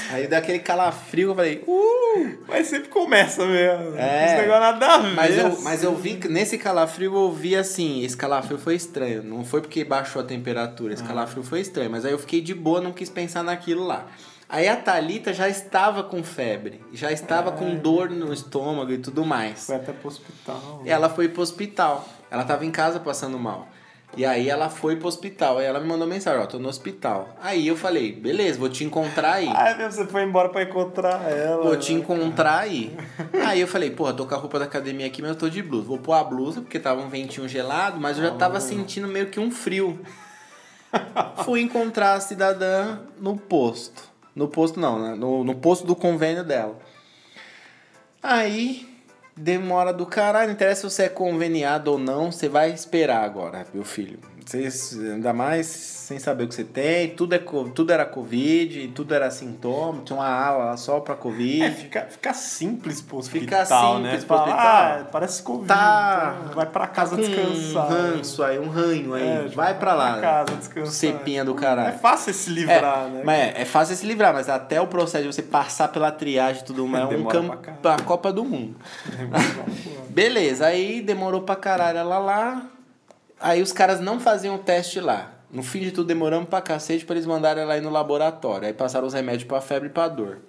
[0.09, 2.37] Aí deu aquele calafrio, eu falei, uh!
[2.47, 3.95] Mas sempre começa mesmo.
[3.97, 4.25] É.
[4.25, 5.13] Esse negócio nada a ver.
[5.13, 9.23] Mas eu, mas eu vi que nesse calafrio eu vi assim, esse calafrio foi estranho.
[9.23, 11.89] Não foi porque baixou a temperatura, esse calafrio foi estranho.
[11.89, 14.07] Mas aí eu fiquei de boa, não quis pensar naquilo lá.
[14.49, 19.25] Aí a Thalita já estava com febre, já estava com dor no estômago e tudo
[19.25, 19.65] mais.
[19.65, 20.81] Foi até pro hospital.
[20.85, 22.07] Ela foi pro hospital.
[22.31, 23.67] Ela tava em casa passando mal.
[24.17, 25.59] E aí ela foi pro hospital.
[25.59, 27.29] Aí ela me mandou mensagem, ó, tô no hospital.
[27.39, 29.47] Aí eu falei, beleza, vou te encontrar aí.
[29.53, 31.63] Ah, meu, você foi embora pra encontrar ela.
[31.63, 31.99] Vou te né?
[31.99, 32.97] encontrar aí.
[33.45, 35.61] Aí eu falei, porra, tô com a roupa da academia aqui, mas eu tô de
[35.61, 35.85] blusa.
[35.85, 39.27] Vou pôr a blusa, porque tava um ventinho gelado, mas eu já tava sentindo meio
[39.27, 39.99] que um frio.
[41.45, 44.01] Fui encontrar a cidadã no posto.
[44.35, 45.15] No posto não, né?
[45.15, 46.77] No, no posto do convênio dela.
[48.21, 48.96] Aí,
[49.37, 50.47] demora do caralho.
[50.47, 54.19] Não interessa se você é conveniado ou não, você vai esperar agora, meu filho.
[54.47, 57.09] Vocês, ainda mais sem saber o que você tem.
[57.09, 57.39] Tudo, é,
[57.75, 60.01] tudo era Covid, tudo era sintoma.
[60.05, 61.63] Tinha uma ala lá só pra Covid.
[61.63, 64.25] É, fica, fica simples pro hospital, Fica simples né?
[64.25, 64.57] pro hospital.
[64.57, 65.67] Ah, parece Covid.
[65.67, 67.85] Tá- então vai pra casa com descansar.
[67.85, 69.27] Um ranço aí, um ranho aí.
[69.27, 70.21] É, tipo, vai pra lá.
[70.21, 70.93] casa descansar.
[70.93, 71.99] Cepinha do É caralho.
[71.99, 73.21] fácil se É, livrar, né?
[73.25, 76.61] mas é, é fácil se livrar, mas até o processo de você passar pela triagem
[76.61, 78.77] e tudo mais é um campo pra pra Copa do Mundo.
[80.09, 82.61] Beleza, aí demorou pra caralho ela lá.
[83.39, 85.33] Aí os caras não faziam o teste lá.
[85.51, 88.67] No fim de tudo, demoramos pra cacete pra eles mandarem ela aí no laboratório.
[88.67, 90.39] Aí passaram os remédios pra febre e pra dor.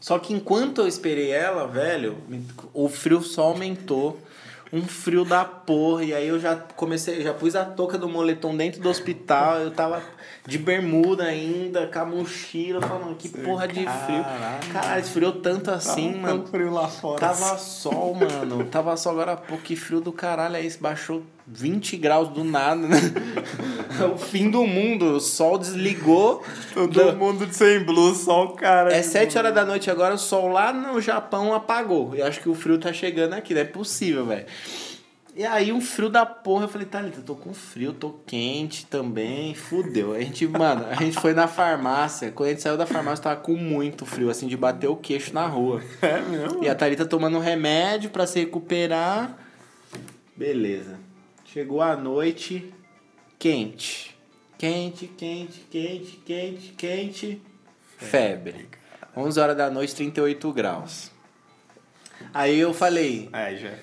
[0.00, 2.18] Só que enquanto eu esperei ela, velho,
[2.72, 4.18] o frio só aumentou.
[4.70, 6.04] Um frio da porra.
[6.04, 9.60] E aí eu já comecei, já pus a touca do moletom dentro do hospital.
[9.60, 10.02] Eu tava
[10.46, 14.24] de bermuda ainda, com a mochila, falando que porra de frio.
[14.72, 15.00] Caralho.
[15.00, 16.42] Esfriou tanto assim, Tava mano.
[16.42, 17.18] tão frio lá fora.
[17.20, 18.64] Tava sol, mano.
[18.66, 19.62] Tava sol agora pouco.
[19.62, 20.78] Que frio do caralho é esse?
[20.78, 22.98] Baixou 20 graus do nada, né?
[24.00, 25.16] É o fim do mundo.
[25.16, 26.44] O sol desligou.
[26.74, 28.92] Todo mundo sem blusa, só o cara.
[28.92, 32.14] É de 7 horas da noite agora, o sol lá no Japão apagou.
[32.14, 34.46] Eu acho que o frio tá chegando aqui, não é possível, velho.
[35.34, 38.84] E aí, um frio da porra, eu falei, Thalita, eu tô com frio, tô quente
[38.86, 40.12] também, fudeu.
[40.12, 42.32] A gente, mano, a gente foi na farmácia.
[42.32, 45.32] Quando a gente saiu da farmácia, tava com muito frio, assim, de bater o queixo
[45.32, 45.80] na rua.
[46.02, 46.64] É mesmo?
[46.64, 49.38] E a Thalita tomando remédio pra se recuperar.
[50.36, 50.98] Beleza.
[51.50, 52.74] Chegou a noite,
[53.38, 54.14] quente.
[54.58, 57.42] Quente, quente, quente, quente, quente.
[57.96, 58.68] Febre.
[59.16, 61.10] 11 horas da noite, 38 graus.
[62.34, 63.78] Aí eu falei, É, já é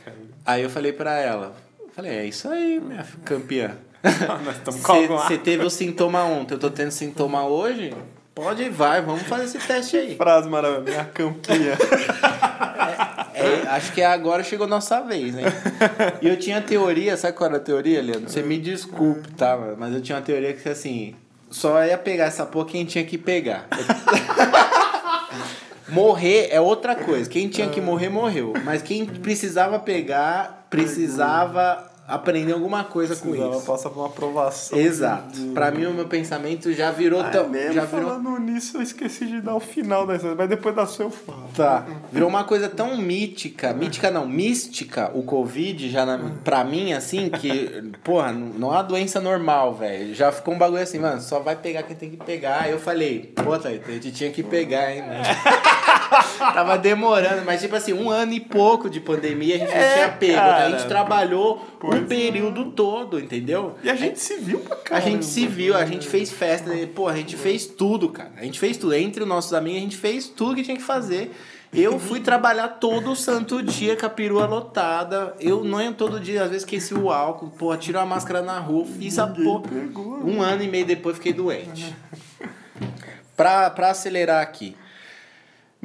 [0.45, 1.55] aí eu falei pra ela,
[1.95, 3.75] falei, é isso aí, minha campeã.
[4.45, 5.25] Nós estamos com alguma...
[5.25, 7.91] Você teve o sintoma ontem, eu tô tendo sintoma hoje?
[8.35, 10.15] Pode ir, vai, vamos fazer esse teste aí.
[10.15, 11.75] Frase maravilhosa, minha campeã.
[13.35, 15.43] É, acho que agora chegou nossa vez, né?
[16.21, 18.29] E eu tinha teoria, sabe qual era a teoria, Leandro?
[18.29, 19.57] Você me desculpe, tá?
[19.77, 21.13] Mas eu tinha uma teoria que assim,
[21.49, 23.67] só ia pegar essa porra quem tinha que pegar.
[25.87, 27.29] Morrer é outra coisa.
[27.29, 28.53] Quem tinha que morrer, morreu.
[28.63, 33.65] Mas quem precisava pegar, precisava aprender alguma coisa com isso.
[33.65, 34.77] passar por uma aprovação.
[34.77, 35.31] Exato.
[35.31, 37.49] de- Pra mim, o meu pensamento já virou Ah, é tão.
[37.49, 37.73] mesmo?
[37.73, 38.09] já virou.
[38.09, 41.09] Falando nisso, eu esqueci de dar o final da história, mas depois da sua eu
[41.11, 41.49] falo.
[41.55, 41.85] Tá.
[42.11, 47.29] Virou uma coisa tão mítica, mítica não, mística, o Covid, já na, pra mim, assim,
[47.29, 50.13] que, porra, não é uma doença normal, velho.
[50.13, 52.61] Já ficou um bagulho assim, mano, só vai pegar quem tem que pegar.
[52.61, 55.74] Aí eu falei, pô, Thaís, a gente tinha que pegar, hein, mano.
[56.37, 59.93] Tava demorando, mas tipo assim, um ano e pouco de pandemia a gente não É,
[59.93, 60.33] tinha pego.
[60.35, 60.65] cara.
[60.65, 62.01] A gente trabalhou o é.
[62.01, 63.75] período todo, entendeu?
[63.83, 65.09] E a gente se viu pra A caramba.
[65.11, 66.87] gente se viu, a gente fez festa, né?
[66.93, 68.31] pô, a gente fez tudo, cara.
[68.37, 68.93] A gente fez tudo.
[68.93, 71.31] Entre os nossos amigos, a gente fez tudo que tinha que fazer.
[71.73, 75.35] Eu fui trabalhar todo santo dia com a perua lotada.
[75.41, 78.57] Eu não ia todo dia, às vezes esqueci o álcool, pô, tirou a máscara na
[78.59, 79.63] rua, fiz a porra.
[80.23, 81.93] Um ano e meio depois fiquei doente.
[83.35, 84.75] Pra, pra acelerar aqui.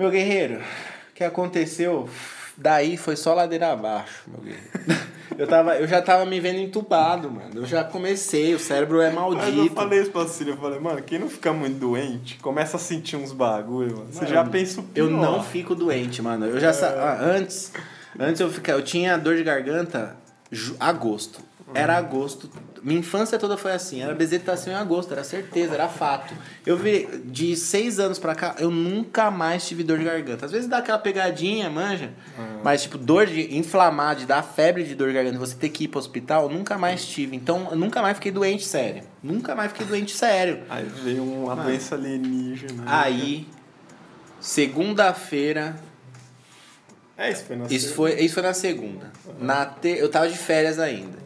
[0.00, 2.08] Meu guerreiro, o que aconteceu?
[2.56, 5.10] Daí foi só ladeira abaixo, meu guerreiro.
[5.38, 7.50] Eu, tava, eu já tava me vendo entubado, mano.
[7.54, 9.74] Eu já comecei, o cérebro é Mas eu maldito.
[9.74, 13.16] falei isso pra Cília, eu falei, mano, quem não fica muito doente, começa a sentir
[13.16, 14.12] uns bagulho, mano.
[14.12, 15.04] Você Mano, já pensa o pior.
[15.04, 16.44] Eu não fico doente, mano.
[16.44, 16.88] Eu já sa...
[16.88, 17.72] ah, antes,
[18.18, 20.14] antes eu ficar, eu tinha dor de garganta
[20.78, 21.40] agosto.
[21.72, 22.50] Era agosto.
[22.82, 24.02] Minha infância toda foi assim.
[24.02, 26.34] Era bezetacil em agosto, era certeza, era fato.
[26.64, 30.46] Eu vi de seis anos pra cá, eu nunca mais tive dor de garganta.
[30.46, 32.10] Às vezes dá aquela pegadinha, manja.
[32.64, 35.84] Mas, tipo, dor de inflamar, de dar febre de dor de garganta, você ter que
[35.84, 37.36] ir pro hospital, eu nunca mais tive.
[37.36, 39.02] Então, eu nunca mais fiquei doente sério.
[39.22, 40.60] Nunca mais fiquei doente sério.
[40.68, 41.68] Aí veio uma Mano.
[41.68, 42.72] doença alienígena.
[42.82, 42.84] né?
[42.86, 43.46] Aí,
[44.40, 45.76] segunda-feira,
[47.16, 47.94] É, isso foi na Isso segunda.
[47.96, 49.12] foi, isso foi na segunda.
[49.38, 49.98] Na ter...
[49.98, 51.18] Eu tava de férias ainda.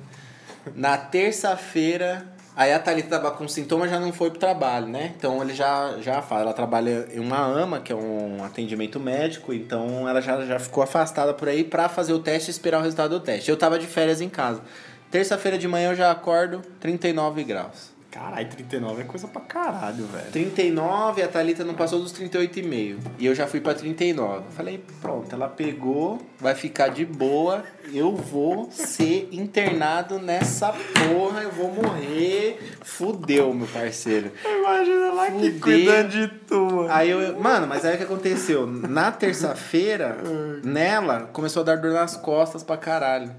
[0.74, 5.12] Na terça-feira, aí a Thalita tava com sintomas já não foi pro trabalho, né?
[5.16, 6.42] Então ele já, já fala.
[6.42, 10.82] Ela trabalha em uma AMA, que é um atendimento médico, então ela já, já ficou
[10.82, 13.50] afastada por aí pra fazer o teste e esperar o resultado do teste.
[13.50, 14.62] Eu tava de férias em casa.
[15.10, 17.93] Terça-feira de manhã eu já acordo, 39 graus.
[18.14, 20.30] Caralho, 39 é coisa pra caralho, velho.
[20.30, 22.98] 39, a Thalita não passou dos 38,5.
[23.18, 24.44] E eu já fui pra 39.
[24.52, 27.64] Falei, pronto, ela pegou, vai ficar de boa.
[27.92, 32.76] Eu vou ser internado nessa porra, eu vou morrer.
[32.84, 34.30] Fudeu, meu parceiro.
[34.44, 36.86] Imagina lá que cuidando de tu.
[36.90, 38.64] Aí eu, mano, mas aí o que aconteceu?
[38.64, 40.18] Na terça-feira,
[40.62, 43.34] nela, começou a dar dor nas costas pra caralho.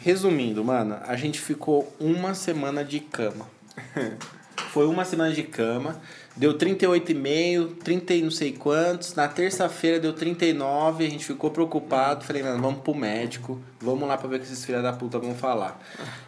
[0.00, 3.55] Resumindo, mano, a gente ficou uma semana de cama.
[4.70, 6.00] Foi uma semana de cama.
[6.36, 9.14] Deu 38,5, 30 e não sei quantos.
[9.14, 12.24] Na terça-feira deu 39, a gente ficou preocupado.
[12.24, 13.58] Falei, mano, vamos pro médico.
[13.80, 15.80] Vamos lá pra ver o que esses filhos da puta vão falar.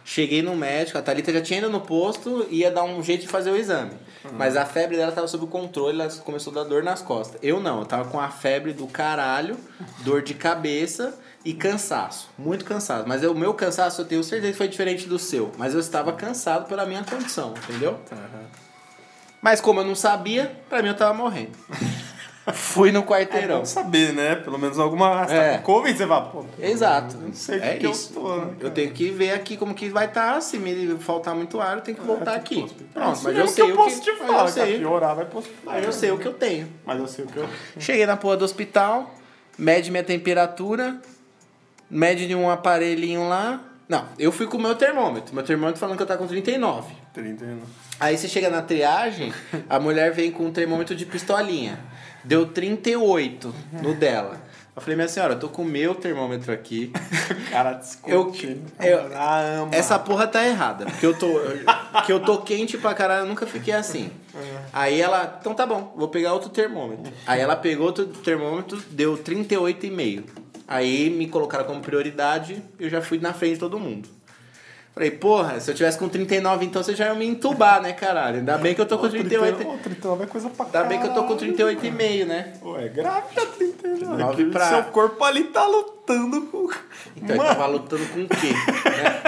[0.03, 3.21] Cheguei no médico, a Thalita já tinha ido no posto e ia dar um jeito
[3.21, 3.91] de fazer o exame.
[4.33, 7.39] Mas a febre dela tava sob controle, ela começou a dar dor nas costas.
[7.43, 9.57] Eu não, eu tava com a febre do caralho,
[10.03, 11.15] dor de cabeça
[11.45, 12.29] e cansaço.
[12.37, 13.05] Muito cansado.
[13.07, 15.51] Mas o meu cansaço eu tenho certeza que foi diferente do seu.
[15.57, 17.97] Mas eu estava cansado pela minha condição, entendeu?
[19.41, 21.51] Mas como eu não sabia, pra mim eu tava morrendo.
[22.51, 23.59] Fui no É quarteirão.
[23.59, 24.35] bom saber, né?
[24.35, 25.23] Pelo menos alguma.
[25.29, 25.59] É.
[25.59, 26.43] Covid, você vai, pô.
[26.59, 27.15] Exato.
[27.17, 28.11] Não sei o é que que eu isso.
[28.11, 30.41] tô, né, eu tenho que ver aqui como que vai estar.
[30.41, 32.73] Se me faltar muito ar, eu tenho que voltar tem aqui.
[32.73, 34.79] pro Pronto, mas eu Isso sei que eu o posso que, te falar, eu sei.
[34.79, 35.61] Piorar, vai hospital.
[35.63, 36.67] Mas eu sei o que eu tenho.
[36.83, 37.47] Mas eu sei o que eu.
[37.77, 39.13] Cheguei na porra do hospital,
[39.55, 40.99] mede minha temperatura,
[41.89, 43.61] mede de um aparelhinho lá.
[43.87, 45.33] Não, eu fui com o meu termômetro.
[45.33, 46.93] Meu termômetro falando que eu tava com 39.
[47.13, 47.61] 39.
[47.99, 49.33] Aí você chega na triagem,
[49.67, 51.79] a mulher vem com um termômetro de pistolinha.
[52.23, 54.37] Deu 38 no dela.
[54.75, 56.93] Eu falei, minha senhora, eu tô com o meu termômetro aqui.
[57.51, 57.71] Cara,
[58.05, 58.61] Eu, discutindo.
[58.79, 59.75] eu, Ah, ama.
[59.75, 60.85] essa porra tá errada.
[60.85, 61.27] Porque eu tô,
[62.05, 64.09] que eu tô quente pra caralho, eu nunca fiquei assim.
[64.71, 67.11] Aí ela, então tá bom, vou pegar outro termômetro.
[67.27, 70.23] Aí ela pegou outro termômetro, deu 38,5.
[70.71, 74.07] Aí me colocaram como prioridade, eu já fui na frente de todo mundo.
[74.93, 78.37] Falei, porra, se eu tivesse com 39, então você já ia me entubar, né, caralho?
[78.37, 79.67] Ainda bem que eu tô com 38.
[79.67, 81.55] Ô, 39 é coisa pra Ainda bem que eu tô com caralho.
[81.55, 82.53] 38,5, né?
[82.61, 83.97] Pô, é grávida 39.
[83.99, 86.69] 39 Aquele pra- Seu corpo ali tá lutando com.
[87.15, 88.53] Então ele Mano, tava lutando com o quê?
[88.89, 89.21] né?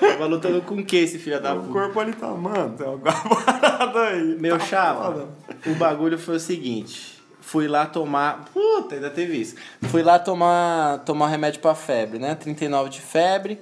[0.12, 1.72] tava lutando com o quê, esse filho da o puta?
[1.72, 2.26] corpo ali tá.
[2.28, 3.12] Mano, tem alguma
[3.44, 4.36] parada aí.
[4.40, 5.26] Meu Tá foda.
[5.66, 7.17] o bagulho foi o seguinte.
[7.50, 8.44] Fui lá tomar.
[8.52, 9.54] Puta, ainda teve isso.
[9.90, 12.34] Fui lá tomar, tomar remédio pra febre, né?
[12.34, 13.58] 39 de febre.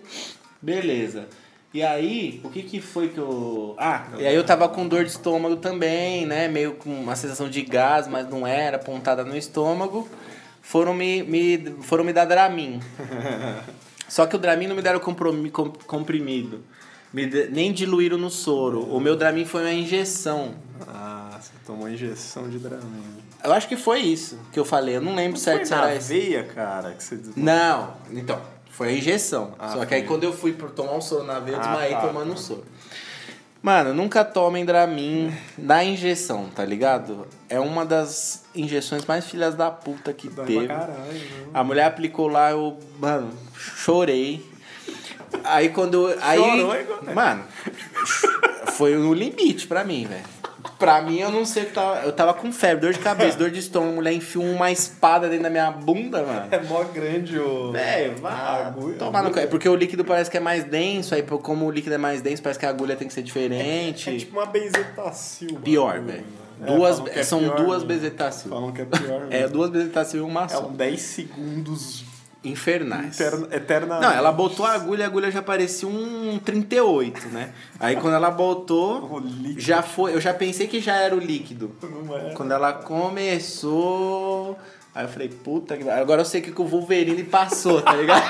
[0.60, 1.28] Beleza.
[1.72, 3.76] E aí, o que que foi que eu.
[3.78, 6.48] Ah, e aí eu tava com dor de estômago também, né?
[6.48, 10.08] Meio com uma sensação de gás, mas não era, pontada no estômago.
[10.62, 12.80] Foram me, me, foram me dar Dramin.
[14.08, 16.64] Só que o Dramin não me deram comprimido.
[17.12, 18.82] Me de- nem diluíram no soro.
[18.82, 20.54] O meu Dramin foi uma injeção.
[20.88, 23.24] Ah, você tomou injeção de Dramin.
[23.44, 24.96] Eu acho que foi isso que eu falei.
[24.96, 26.08] Eu não lembro Não foi se na era isso.
[26.08, 27.44] veia, cara, que você desmaiou?
[27.44, 29.54] Não, então, foi a injeção.
[29.58, 30.08] Ah, Só que aí foi.
[30.08, 32.32] quando eu fui por tomar um soro na veia, eu Ah, desmaiei tá, tomando tá.
[32.32, 32.64] um soro.
[33.62, 37.26] Mano, nunca tomem Dramin da injeção, tá ligado?
[37.48, 40.66] É uma das injeções mais filhas da puta que Dói teve.
[40.66, 41.46] pra caralho, né?
[41.52, 44.44] A mulher aplicou lá, eu, mano, chorei.
[45.42, 46.10] Aí quando.
[46.10, 47.14] eu- Aí, Chorou, Igor?
[47.14, 47.44] mano,
[48.74, 50.24] foi no limite pra mim, velho.
[50.78, 52.00] Pra mim, eu não sei o que tava.
[52.00, 53.92] Eu tava com febre, dor de cabeça, dor de estômago.
[53.92, 56.48] A mulher enfiou uma espada dentro da minha bunda, mano.
[56.50, 57.72] É mó grande o.
[57.72, 58.96] Velho, agulha.
[58.98, 59.38] tomar no.
[59.38, 62.20] É porque o líquido parece que é mais denso, aí como o líquido é mais
[62.20, 64.10] denso, parece que a agulha tem que ser diferente.
[64.10, 65.58] É tipo uma bezetacil.
[65.62, 66.24] Pior, velho.
[66.58, 66.66] né?
[66.66, 67.88] Duas, é são pior, duas né?
[67.88, 68.50] bezetacil.
[68.50, 69.26] Falam que é pior.
[69.30, 69.48] É, né?
[69.48, 70.66] duas bezetacil e uma É só.
[70.66, 72.04] um 10 segundos
[72.48, 73.20] Infernais.
[73.20, 74.06] eterna, eternamente.
[74.06, 77.50] Não, ela botou a agulha, a agulha já parecia um 38, né?
[77.78, 79.22] Aí quando ela botou,
[79.56, 80.14] já foi.
[80.14, 81.72] Eu já pensei que já era o líquido.
[81.82, 82.32] não é.
[82.34, 84.56] Quando ela começou.
[84.96, 85.86] Aí eu falei, puta que.
[85.90, 88.22] Agora eu sei que o Wolverine passou, tá ligado?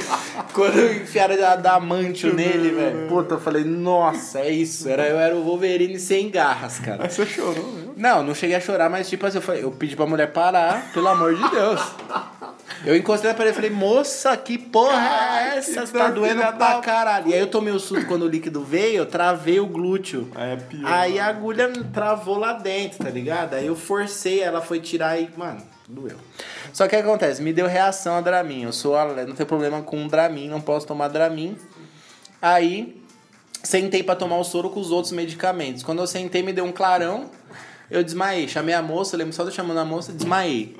[0.54, 3.08] Quando enfiaram a adamantio nele, velho.
[3.08, 4.88] Puta, eu falei, nossa, é isso.
[4.88, 7.04] Era, eu era o Wolverine sem garras, cara.
[7.04, 7.84] Aí você chorou, né?
[7.94, 10.90] Não, não cheguei a chorar, mas tipo assim, eu, falei, eu pedi pra mulher parar,
[10.94, 11.80] pelo amor de Deus.
[12.86, 15.86] Eu encostei na parede e falei, moça, que porra é essa?
[15.86, 17.28] Você tá doendo pra caralho.
[17.28, 20.30] E aí eu tomei o susto quando o líquido veio, eu travei o glúteo.
[20.34, 20.92] Aí é pior.
[20.92, 23.54] Aí a agulha travou lá dentro, tá ligado?
[23.54, 26.16] Aí eu forcei, ela foi tirar e, mano, doeu.
[26.72, 27.40] Só que o que acontece?
[27.40, 28.64] Me deu reação a Dramin.
[28.64, 31.56] Eu sou não tenho problema com Dramin, não posso tomar Dramin.
[32.42, 33.00] Aí
[33.62, 35.82] sentei pra tomar o soro com os outros medicamentos.
[35.82, 37.30] Quando eu sentei, me deu um clarão.
[37.90, 38.48] Eu desmaiei.
[38.48, 40.76] Chamei a moça, lembro só de chamando a moça, desmaiei.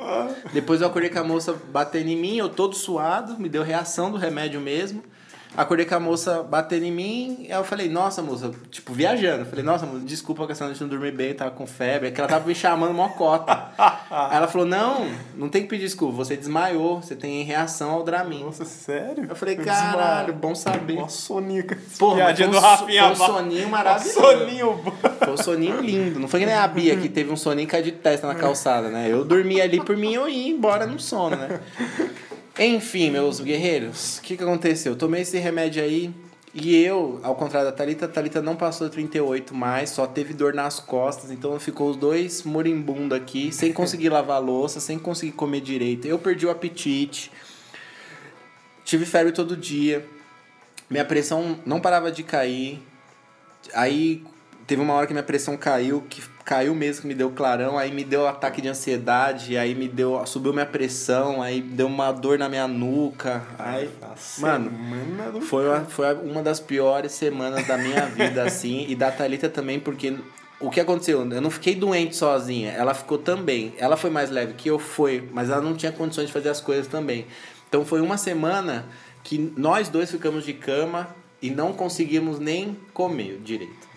[0.53, 4.11] Depois eu acordei com a moça batendo em mim, eu todo suado, me deu reação
[4.11, 5.03] do remédio mesmo.
[5.57, 9.43] Acordei com a moça batendo em mim, aí eu falei, nossa, moça, tipo, viajando.
[9.43, 12.11] Eu falei, nossa, moça, desculpa que essa noite não dormi bem, tava com febre, é
[12.11, 13.69] que ela tava me chamando mocota.
[14.11, 18.03] aí ela falou, não, não tem que pedir desculpa, você desmaiou, você tem reação ao
[18.03, 18.45] Dramin.
[18.45, 19.27] Nossa, sério?
[19.29, 20.97] Eu falei, caralho, bom saber.
[20.97, 24.21] Com essa Porra, piadinha foi um do Rafinha foi um soninho maravilhoso.
[24.21, 24.83] Soninho.
[25.19, 26.19] Foi um soninho lindo.
[26.19, 28.89] Não foi que nem a Bia que teve um soninho que de testa na calçada,
[28.89, 29.07] né?
[29.11, 31.61] Eu dormi ali por mim eu ia embora no sono, né?
[32.59, 34.93] Enfim, meus guerreiros, o que, que aconteceu?
[34.93, 36.15] Eu tomei esse remédio aí
[36.55, 40.33] e eu, ao contrário da Thalita, a Thalita não passou de 38 mais, só teve
[40.33, 45.01] dor nas costas, então ficou os dois moribundos aqui, sem conseguir lavar a louça, sem
[45.01, 46.07] conseguir comer direito.
[46.07, 47.33] Eu perdi o apetite,
[48.85, 50.07] tive febre todo dia,
[50.89, 52.81] minha pressão não parava de cair.
[53.73, 54.23] Aí
[54.65, 57.91] teve uma hora que minha pressão caiu, que caiu mesmo, que me deu clarão, aí
[57.91, 60.25] me deu ataque de ansiedade, aí me deu.
[60.27, 63.43] subiu minha pressão, aí deu uma dor na minha nuca.
[63.59, 63.91] Aí,
[64.39, 64.71] mano,
[65.41, 69.81] foi uma, foi uma das piores semanas da minha vida, assim, e da Thalita também,
[69.81, 70.15] porque
[70.61, 71.21] o que aconteceu?
[71.31, 73.73] Eu não fiquei doente sozinha, ela ficou também.
[73.79, 76.61] Ela foi mais leve que eu, foi, mas ela não tinha condições de fazer as
[76.61, 77.27] coisas também.
[77.69, 78.87] Então foi uma semana
[79.23, 81.09] que nós dois ficamos de cama
[81.41, 83.89] e não conseguimos nem comer direito.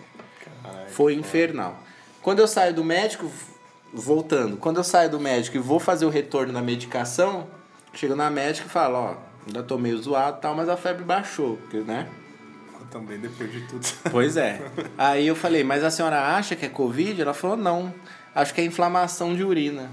[0.88, 1.87] Foi infernal.
[2.28, 3.30] Quando eu saio do médico,
[3.90, 7.46] voltando, quando eu saio do médico e vou fazer o retorno da medicação,
[7.94, 9.16] chego na médica e falo, ó,
[9.46, 12.06] ainda tô meio zoado e tal, mas a febre baixou, né?
[12.78, 13.86] Eu também, depois de tudo.
[14.12, 14.60] Pois é.
[14.98, 17.18] Aí eu falei, mas a senhora acha que é Covid?
[17.18, 17.94] Ela falou, não,
[18.34, 19.90] acho que é inflamação de urina.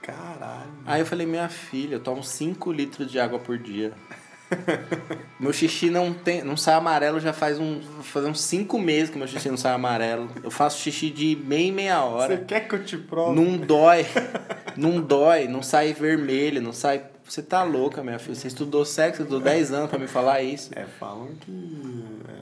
[0.00, 0.72] Caralho.
[0.86, 3.92] Aí eu falei, minha filha, eu tomo 5 litros de água por dia.
[5.38, 9.18] Meu xixi não tem, não sai amarelo já faz um, faz uns 5 meses que
[9.18, 10.30] meu xixi não sai amarelo.
[10.42, 12.36] Eu faço xixi de meia e meia hora.
[12.36, 13.34] Você quer que eu te prove?
[13.38, 14.06] Não dói.
[14.76, 17.04] Não dói, não sai vermelho, não sai.
[17.24, 18.34] Você tá louca, minha filha.
[18.34, 20.70] Você estudou sexo, estudou 10 anos pra me falar isso.
[20.74, 21.52] É, falam que
[22.28, 22.33] é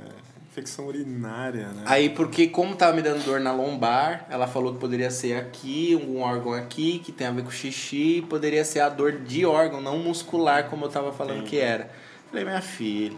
[0.52, 1.82] infecção urinária, né?
[1.86, 5.98] Aí, porque como tava me dando dor na lombar, ela falou que poderia ser aqui,
[6.06, 9.80] um órgão aqui, que tem a ver com xixi, poderia ser a dor de órgão,
[9.80, 11.90] não muscular, como eu tava falando que era.
[12.28, 13.16] Falei, minha filha,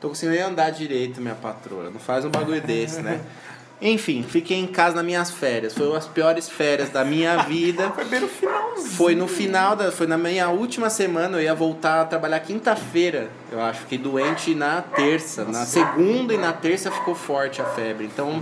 [0.00, 1.90] tô conseguindo nem andar direito, minha patroa.
[1.90, 3.20] Não faz um bagulho desse, né?
[3.82, 5.74] Enfim, fiquei em casa nas minhas férias.
[5.74, 7.90] Foi as piores férias da minha vida.
[7.90, 8.90] Foi bem no finalzinho.
[8.90, 9.90] Foi no final da.
[9.90, 13.80] Foi na minha última semana, eu ia voltar a trabalhar quinta-feira, eu acho.
[13.80, 15.44] Fiquei doente na terça.
[15.44, 18.04] Na segunda e na terça ficou forte a febre.
[18.06, 18.40] Então,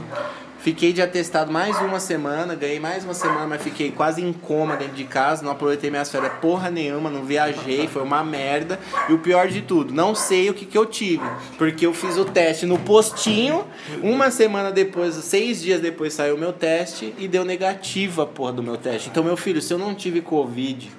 [0.60, 4.76] fiquei de atestado mais uma semana, ganhei mais uma semana, mas fiquei quase em coma
[4.76, 5.42] dentro de casa.
[5.44, 8.78] Não aproveitei minhas férias porra nenhuma, não viajei, foi uma merda.
[9.08, 11.24] E o pior de tudo, não sei o que, que eu tive.
[11.58, 13.64] Porque eu fiz o teste no postinho,
[14.02, 18.52] uma semana depois, seis dias depois saiu o meu teste e deu negativa a porra
[18.52, 19.08] do meu teste.
[19.08, 20.90] Então, meu filho, se eu não tive Covid,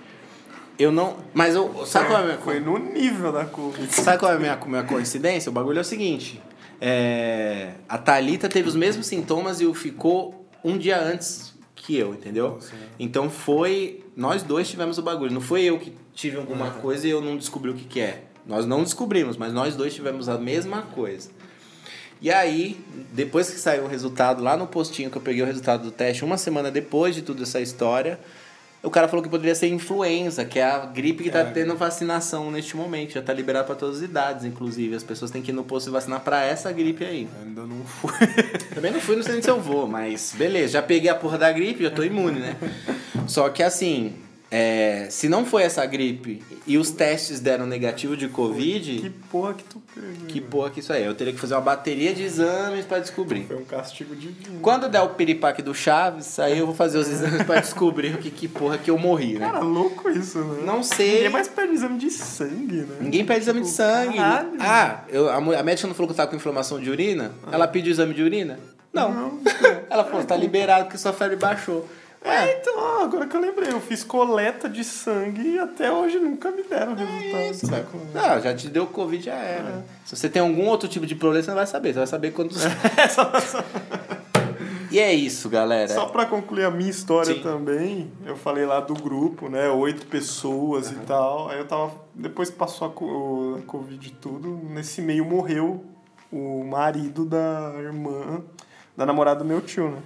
[0.77, 1.17] eu não.
[1.33, 1.85] Mas eu.
[1.85, 3.93] Sabe qual é a minha, Foi no nível da Covid.
[3.93, 5.49] sabe qual é a minha, minha coincidência?
[5.49, 6.41] O bagulho é o seguinte:
[6.83, 12.15] é, a Thalita teve os mesmos sintomas e o ficou um dia antes que eu,
[12.15, 12.59] entendeu?
[12.99, 14.03] Então foi.
[14.15, 15.31] Nós dois tivemos o bagulho.
[15.31, 16.81] Não foi eu que tive alguma uhum.
[16.81, 18.23] coisa e eu não descobri o que, que é.
[18.45, 21.29] Nós não descobrimos, mas nós dois tivemos a mesma coisa.
[22.19, 25.83] E aí, depois que saiu o resultado, lá no postinho que eu peguei o resultado
[25.83, 28.19] do teste, uma semana depois de toda essa história,
[28.83, 31.45] o cara falou que poderia ser influenza, que é a gripe que está é.
[31.45, 33.13] tendo vacinação neste momento.
[33.13, 34.95] Já está liberado para todas as idades, inclusive.
[34.95, 37.27] As pessoas têm que ir no posto vacinar para essa gripe aí.
[37.43, 38.11] Ainda não fui.
[38.73, 40.73] Também não fui, não sei nem se eu vou, mas beleza.
[40.73, 42.55] Já peguei a porra da gripe, já estou imune, né?
[43.27, 44.15] Só que assim,
[44.53, 48.99] é, se não foi essa gripe e os testes deram negativo de Covid.
[48.99, 50.27] Que porra que tu pegou.
[50.27, 51.05] Que porra que isso aí.
[51.05, 53.45] Eu teria que fazer uma bateria de exames para descobrir.
[53.45, 54.59] Foi um castigo divino.
[54.61, 58.17] Quando der o piripaque do Chaves, aí eu vou fazer os exames para descobrir o
[58.17, 59.49] que, que porra que eu morri, né?
[59.49, 60.63] Cara, louco isso, né?
[60.65, 61.13] Não sei.
[61.13, 62.95] Ninguém mais pede exame de sangue, né?
[62.99, 64.17] Ninguém pede exame de tipo, sangue.
[64.17, 64.57] Caralho.
[64.59, 67.31] Ah, eu, a, a médica não falou que eu tava com inflamação de urina?
[67.47, 67.51] Ah.
[67.53, 68.59] Ela pediu exame de urina?
[68.91, 69.13] Não.
[69.13, 69.39] não.
[69.89, 71.87] Ela falou, tá liberado porque sua febre baixou.
[72.23, 76.51] É, então, agora que eu lembrei, eu fiz coleta de sangue e até hoje nunca
[76.51, 77.51] me deram resultado.
[77.51, 77.65] Isso,
[78.13, 79.69] não, já te deu Covid, já era.
[79.69, 79.81] É.
[80.05, 81.93] Se você tem algum outro tipo de problema, você não vai saber.
[81.93, 82.51] Você vai saber quando.
[84.91, 85.87] e é isso, galera.
[85.87, 87.41] Só pra concluir a minha história Sim.
[87.41, 89.69] também, eu falei lá do grupo, né?
[89.71, 90.97] Oito pessoas uhum.
[91.01, 91.49] e tal.
[91.49, 91.91] Aí eu tava.
[92.13, 92.91] Depois que passou a,
[93.57, 95.83] a Covid e tudo, nesse meio morreu
[96.31, 98.43] o marido da irmã,
[98.95, 99.97] da namorada do meu tio, né?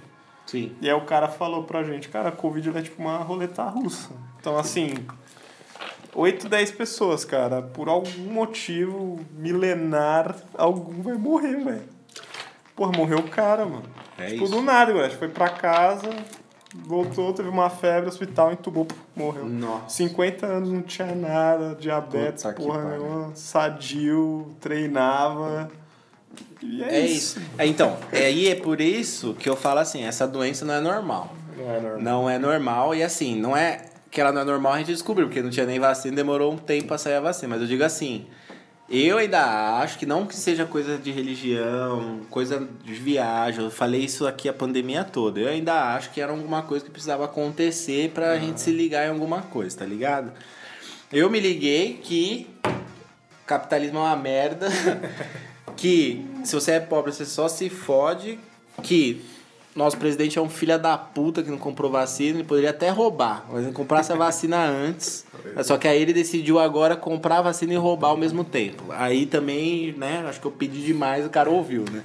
[0.46, 0.74] Sim.
[0.80, 4.10] E aí o cara falou pra gente, cara, a Covid é tipo uma roleta russa.
[4.38, 4.94] Então, assim,
[6.14, 11.96] 8, 10 pessoas, cara, por algum motivo milenar, algum vai morrer, velho.
[12.74, 13.84] Porra, morreu o cara, mano.
[14.16, 14.54] É tipo, isso.
[14.54, 15.06] do nada, galera.
[15.06, 16.08] A gente foi pra casa,
[16.74, 19.46] voltou, teve uma febre, hospital, entubou, morreu.
[19.46, 19.96] Nossa.
[19.96, 25.70] 50 anos, não tinha nada, diabetes, Puta porra nenhuma, sadio, treinava.
[26.82, 27.38] É, é isso.
[27.38, 27.50] isso.
[27.58, 30.80] É, então, é, e é por isso que eu falo assim, essa doença não é
[30.80, 31.34] normal.
[31.56, 32.02] Não é normal.
[32.02, 35.26] Não é normal e assim, não é que ela não é normal a gente descobriu,
[35.26, 37.48] porque não tinha nem vacina, demorou um tempo para sair a vacina.
[37.48, 38.26] Mas eu digo assim,
[38.88, 43.64] eu ainda acho que não que seja coisa de religião, coisa de viagem.
[43.64, 45.40] Eu falei isso aqui a pandemia toda.
[45.40, 48.38] Eu ainda acho que era alguma coisa que precisava acontecer pra ah.
[48.38, 50.32] gente se ligar em alguma coisa, tá ligado?
[51.12, 52.48] Eu me liguei que
[53.44, 54.68] capitalismo é uma merda.
[55.76, 58.38] que se você é pobre, você só se fode,
[58.82, 59.24] que
[59.76, 63.44] nosso presidente é um filho da puta que não comprou vacina, ele poderia até roubar,
[63.52, 65.26] mas ele comprasse a vacina antes.
[65.62, 68.84] Só que aí ele decidiu agora comprar a vacina e roubar ao mesmo tempo.
[68.90, 72.02] Aí também, né, acho que eu pedi demais, o cara ouviu, né?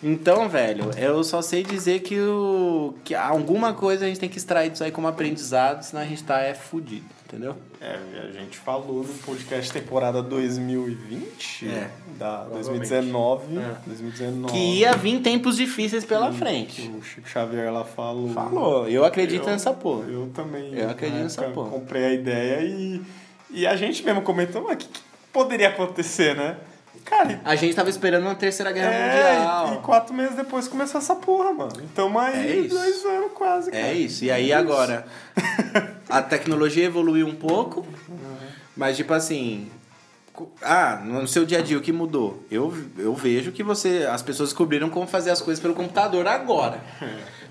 [0.00, 4.38] Então, velho, eu só sei dizer que, o, que alguma coisa a gente tem que
[4.38, 7.56] extrair disso aí como aprendizado, senão a gente tá é fudido, entendeu?
[7.80, 13.76] É, a gente falou no podcast temporada 2020, é, da 2019, é.
[13.86, 14.52] 2019.
[14.52, 16.82] Que ia vir tempos difíceis pela frente.
[16.94, 18.28] O Chico Xavier lá falou.
[18.28, 20.04] Falou, eu acredito eu, nessa porra.
[20.08, 20.74] Eu também.
[20.74, 21.70] Eu acredito nessa porra.
[21.70, 23.02] Comprei a ideia e,
[23.50, 25.00] e a gente mesmo comentou, mas o que, que
[25.32, 26.58] poderia acontecer, né?
[27.04, 29.72] Cara, a gente tava esperando uma terceira guerra é, mundial.
[29.72, 31.72] E, e, quatro meses depois começou essa porra, mano.
[31.82, 33.86] Então, mais é dois anos quase, é cara.
[33.86, 34.24] É isso.
[34.24, 35.06] E aí agora,
[36.08, 38.36] a tecnologia evoluiu um pouco, uhum.
[38.76, 39.70] mas tipo assim.
[40.62, 42.42] Ah, no seu dia a dia o que mudou?
[42.50, 44.06] Eu, eu vejo que você.
[44.10, 46.80] As pessoas descobriram como fazer as coisas pelo computador agora.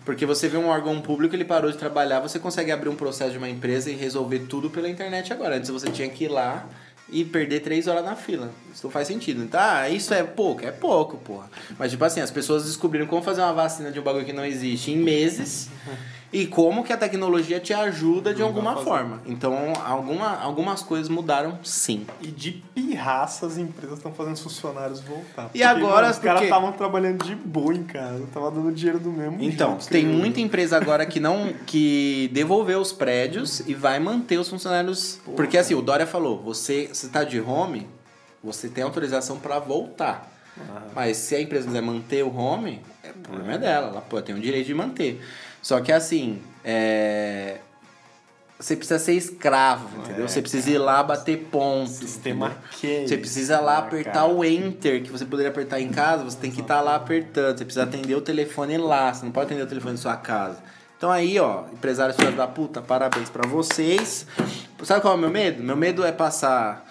[0.03, 3.31] Porque você vê um órgão público, ele parou de trabalhar, você consegue abrir um processo
[3.31, 5.57] de uma empresa e resolver tudo pela internet agora.
[5.57, 6.67] Antes você tinha que ir lá
[7.11, 8.51] e perder três horas na fila.
[8.73, 9.47] Isso não faz sentido.
[9.53, 10.65] Ah, isso é pouco?
[10.65, 11.49] É pouco, porra.
[11.77, 14.45] Mas, tipo assim, as pessoas descobriram como fazer uma vacina de um bagulho que não
[14.45, 15.69] existe em meses
[16.33, 19.21] e como que a tecnologia te ajuda de não alguma forma.
[19.25, 22.05] Então, alguma, algumas coisas mudaram sim.
[22.21, 25.49] E de pirraça as empresas estão fazendo os funcionários voltar.
[25.53, 29.41] E agora os caras estavam trabalhando de boa em casa, tava dando dinheiro do mesmo
[29.41, 34.37] Então, jeito, tem muita empresa agora que não que devolveu os prédios e vai manter
[34.37, 35.35] os funcionários, Porra.
[35.35, 37.87] porque assim, o Dória falou, você você tá de home,
[38.43, 40.31] você tem autorização para voltar.
[40.57, 40.81] Ah.
[40.93, 44.21] Mas se a empresa quiser manter o home, é, o problema é dela, ela pô,
[44.21, 45.21] tem o direito de manter.
[45.61, 47.59] Só que assim, é...
[48.59, 50.25] você precisa ser escravo, entendeu?
[50.25, 51.89] É, você precisa ir lá bater ponto.
[51.89, 54.27] Sistema que Você precisa lá apertar cara.
[54.27, 57.57] o enter, que você poderia apertar em casa, você tem que estar tá lá apertando.
[57.57, 60.57] Você precisa atender o telefone lá, você não pode atender o telefone da sua casa.
[60.97, 64.27] Então aí, ó, empresários filhos da puta, parabéns para vocês.
[64.83, 65.63] Sabe qual é o meu medo?
[65.63, 66.87] Meu medo é passar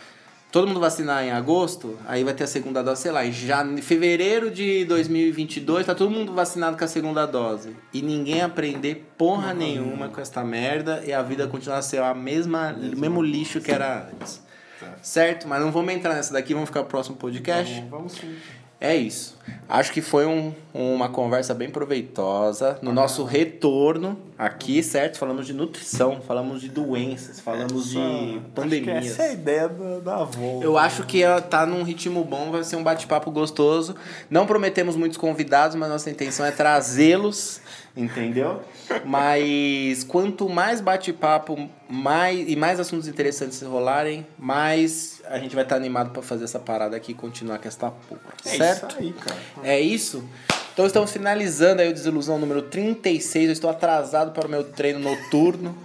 [0.50, 3.64] todo mundo vacinar em agosto, aí vai ter a segunda dose, sei lá, em, já,
[3.64, 7.76] em fevereiro de 2022 tá todo mundo vacinado com a segunda dose.
[7.92, 12.14] E ninguém aprender porra nenhuma com esta merda e a vida continuar a ser a
[12.14, 14.42] mesma, o mesmo lixo que era antes.
[14.80, 14.94] Tá.
[15.02, 15.46] Certo?
[15.46, 17.74] Mas não vamos entrar nessa daqui, vamos ficar pro próximo podcast.
[17.74, 18.36] Vamos, vamos sim.
[18.80, 19.38] É isso.
[19.68, 22.78] Acho que foi um, uma conversa bem proveitosa.
[22.80, 25.18] No nosso retorno aqui, certo?
[25.18, 29.06] Falamos de nutrição, falamos de doenças, falamos essa, de pandemias.
[29.06, 30.60] essa é a ideia da, da avó.
[30.62, 33.94] Eu acho que tá num ritmo bom, vai ser um bate-papo gostoso.
[34.30, 37.60] Não prometemos muitos convidados, mas nossa intenção é trazê-los,
[37.96, 38.62] entendeu?
[39.04, 45.76] Mas quanto mais bate-papo mais, e mais assuntos interessantes rolarem, mais a gente vai estar
[45.76, 48.20] animado para fazer essa parada aqui e continuar com esta porra.
[48.44, 48.90] É certo?
[48.90, 49.38] isso aí, cara.
[49.62, 50.24] É isso?
[50.72, 53.46] Então estamos finalizando aí o Desilusão número 36.
[53.46, 55.76] Eu estou atrasado para o meu treino noturno.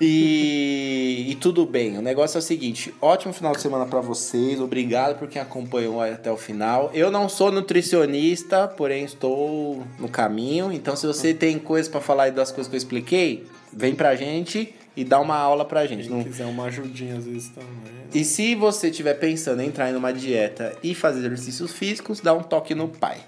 [0.00, 1.96] E, e, tudo bem.
[1.98, 4.60] O negócio é o seguinte: ótimo final de semana para vocês.
[4.60, 6.90] Obrigado por quem acompanhou até o final.
[6.92, 10.72] Eu não sou nutricionista, porém estou no caminho.
[10.72, 14.74] Então, se você tem coisas para falar das coisas que eu expliquei, vem pra gente
[14.96, 16.04] e dá uma aula pra gente.
[16.04, 16.22] Se não...
[16.22, 17.68] quiser uma ajudinha às vezes também.
[17.70, 18.04] Né?
[18.14, 22.32] E se você estiver pensando em entrar em uma dieta e fazer exercícios físicos, dá
[22.32, 23.18] um toque no pai.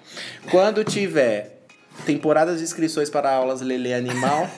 [0.51, 1.55] Quando tiver
[2.05, 4.49] temporadas de inscrições para aulas Lele Animal,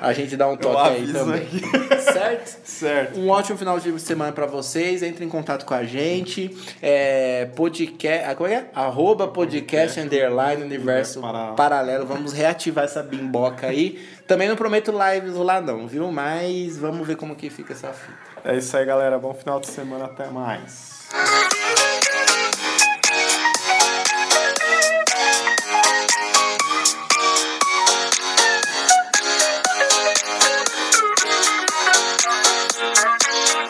[0.00, 1.42] a gente dá um toque aí também.
[1.42, 1.96] Aqui.
[2.16, 2.60] Certo?
[2.64, 3.20] certo.
[3.20, 5.02] Um ótimo final de semana para vocês.
[5.02, 6.56] Entre em contato com a gente.
[6.80, 8.24] É, podcast.
[8.30, 8.54] Ah, como é?
[8.54, 8.66] é?
[8.74, 11.20] Arroba podcast, underline universo
[11.56, 12.06] paralelo.
[12.06, 14.02] Vamos reativar essa bimboca aí.
[14.26, 16.10] Também não prometo lives lá não, viu?
[16.10, 18.16] Mas vamos ver como que fica essa fita.
[18.44, 19.18] É isso aí, galera.
[19.18, 20.06] Bom final de semana.
[20.06, 21.08] Até mais.